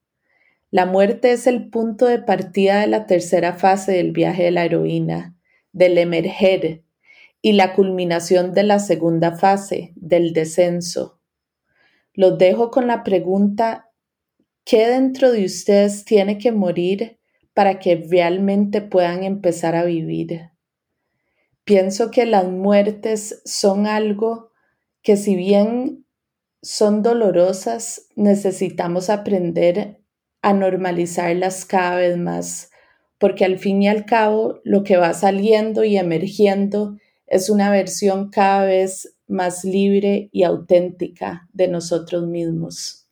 [0.71, 4.65] La muerte es el punto de partida de la tercera fase del viaje de la
[4.65, 5.37] heroína,
[5.73, 6.83] del emerger,
[7.43, 11.21] y la culminación de la segunda fase, del descenso.
[12.15, 13.91] Los dejo con la pregunta,
[14.65, 17.19] ¿qué dentro de ustedes tiene que morir
[17.53, 20.53] para que realmente puedan empezar a vivir?
[21.65, 24.50] Pienso que las muertes son algo
[25.03, 26.05] que si bien
[26.63, 30.01] son dolorosas, necesitamos aprender
[30.43, 32.71] a normalizarlas cada vez más,
[33.19, 36.97] porque al fin y al cabo lo que va saliendo y emergiendo
[37.27, 43.07] es una versión cada vez más libre y auténtica de nosotros mismos.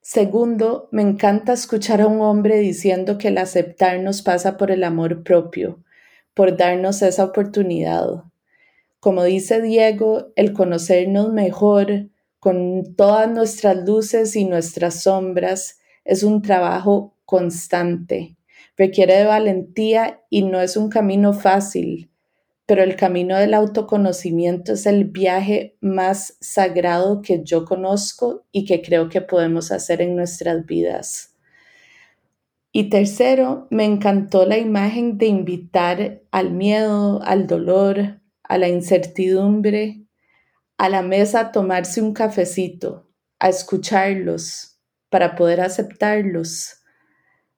[0.00, 5.24] Segundo, me encanta escuchar a un hombre diciendo que el aceptarnos pasa por el amor
[5.24, 5.82] propio,
[6.32, 8.22] por darnos esa oportunidad,
[9.06, 12.08] como dice Diego, el conocernos mejor
[12.40, 18.36] con todas nuestras luces y nuestras sombras es un trabajo constante.
[18.76, 22.10] Requiere de valentía y no es un camino fácil,
[22.66, 28.82] pero el camino del autoconocimiento es el viaje más sagrado que yo conozco y que
[28.82, 31.32] creo que podemos hacer en nuestras vidas.
[32.72, 40.06] Y tercero, me encantó la imagen de invitar al miedo, al dolor, a la incertidumbre,
[40.78, 44.78] a la mesa a tomarse un cafecito, a escucharlos
[45.10, 46.82] para poder aceptarlos.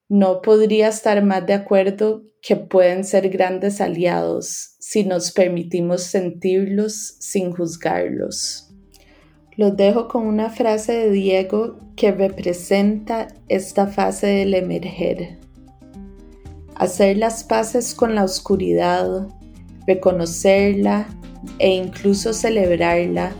[0.09, 7.17] No podría estar más de acuerdo que pueden ser grandes aliados si nos permitimos sentirlos
[7.19, 8.73] sin juzgarlos.
[9.57, 15.39] Los dejo con una frase de Diego que representa esta fase del emerger.
[16.77, 19.29] Hacer las paces con la oscuridad,
[19.89, 21.09] reconocerla
[21.59, 23.33] e incluso celebrarla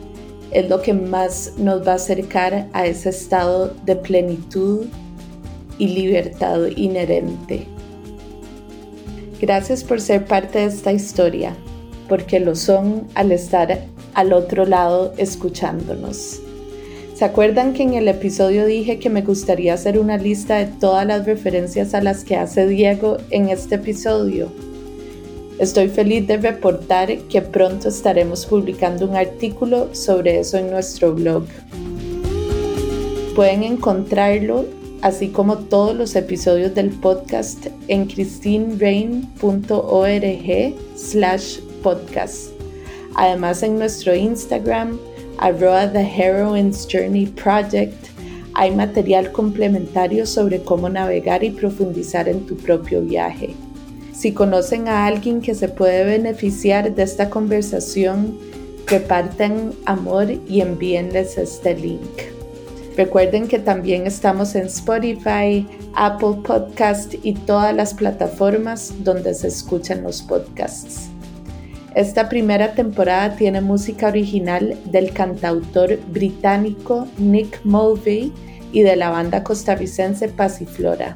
[0.51, 4.87] es lo que más nos va a acercar a ese estado de plenitud
[5.77, 7.67] y libertad inherente.
[9.41, 11.55] Gracias por ser parte de esta historia,
[12.09, 13.81] porque lo son al estar
[14.15, 16.41] al otro lado escuchándonos.
[17.15, 21.07] ¿Se acuerdan que en el episodio dije que me gustaría hacer una lista de todas
[21.07, 24.51] las referencias a las que hace Diego en este episodio?
[25.59, 31.47] Estoy feliz de reportar que pronto estaremos publicando un artículo sobre eso en nuestro blog.
[33.35, 34.67] Pueden encontrarlo,
[35.03, 42.53] así como todos los episodios del podcast, en christinerain.org slash podcast.
[43.17, 44.97] Además, en nuestro Instagram,
[45.39, 47.97] arroba The Heroine's Journey Project,
[48.55, 53.57] hay material complementario sobre cómo navegar y profundizar en tu propio viaje.
[54.19, 58.37] Si conocen a alguien que se puede beneficiar de esta conversación,
[58.89, 62.03] repartan amor y envíenles este link.
[62.97, 65.65] Recuerden que también estamos en Spotify,
[65.95, 71.11] Apple Podcast y todas las plataformas donde se escuchan los podcasts.
[71.95, 78.33] Esta primera temporada tiene música original del cantautor británico Nick Mulvey
[78.73, 81.15] y de la banda costarricense Pasiflora.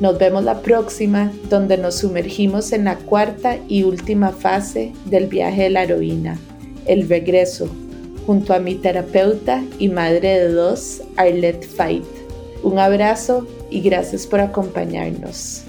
[0.00, 5.64] Nos vemos la próxima, donde nos sumergimos en la cuarta y última fase del viaje
[5.64, 6.38] de la heroína,
[6.86, 7.68] el regreso,
[8.26, 12.04] junto a mi terapeuta y madre de dos, Arlette Fight.
[12.62, 15.63] Un abrazo y gracias por acompañarnos.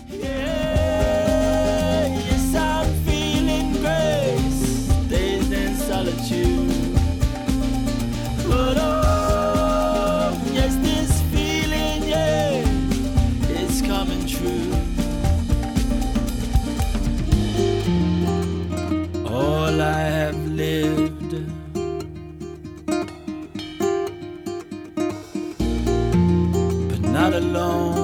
[27.56, 27.95] Alone.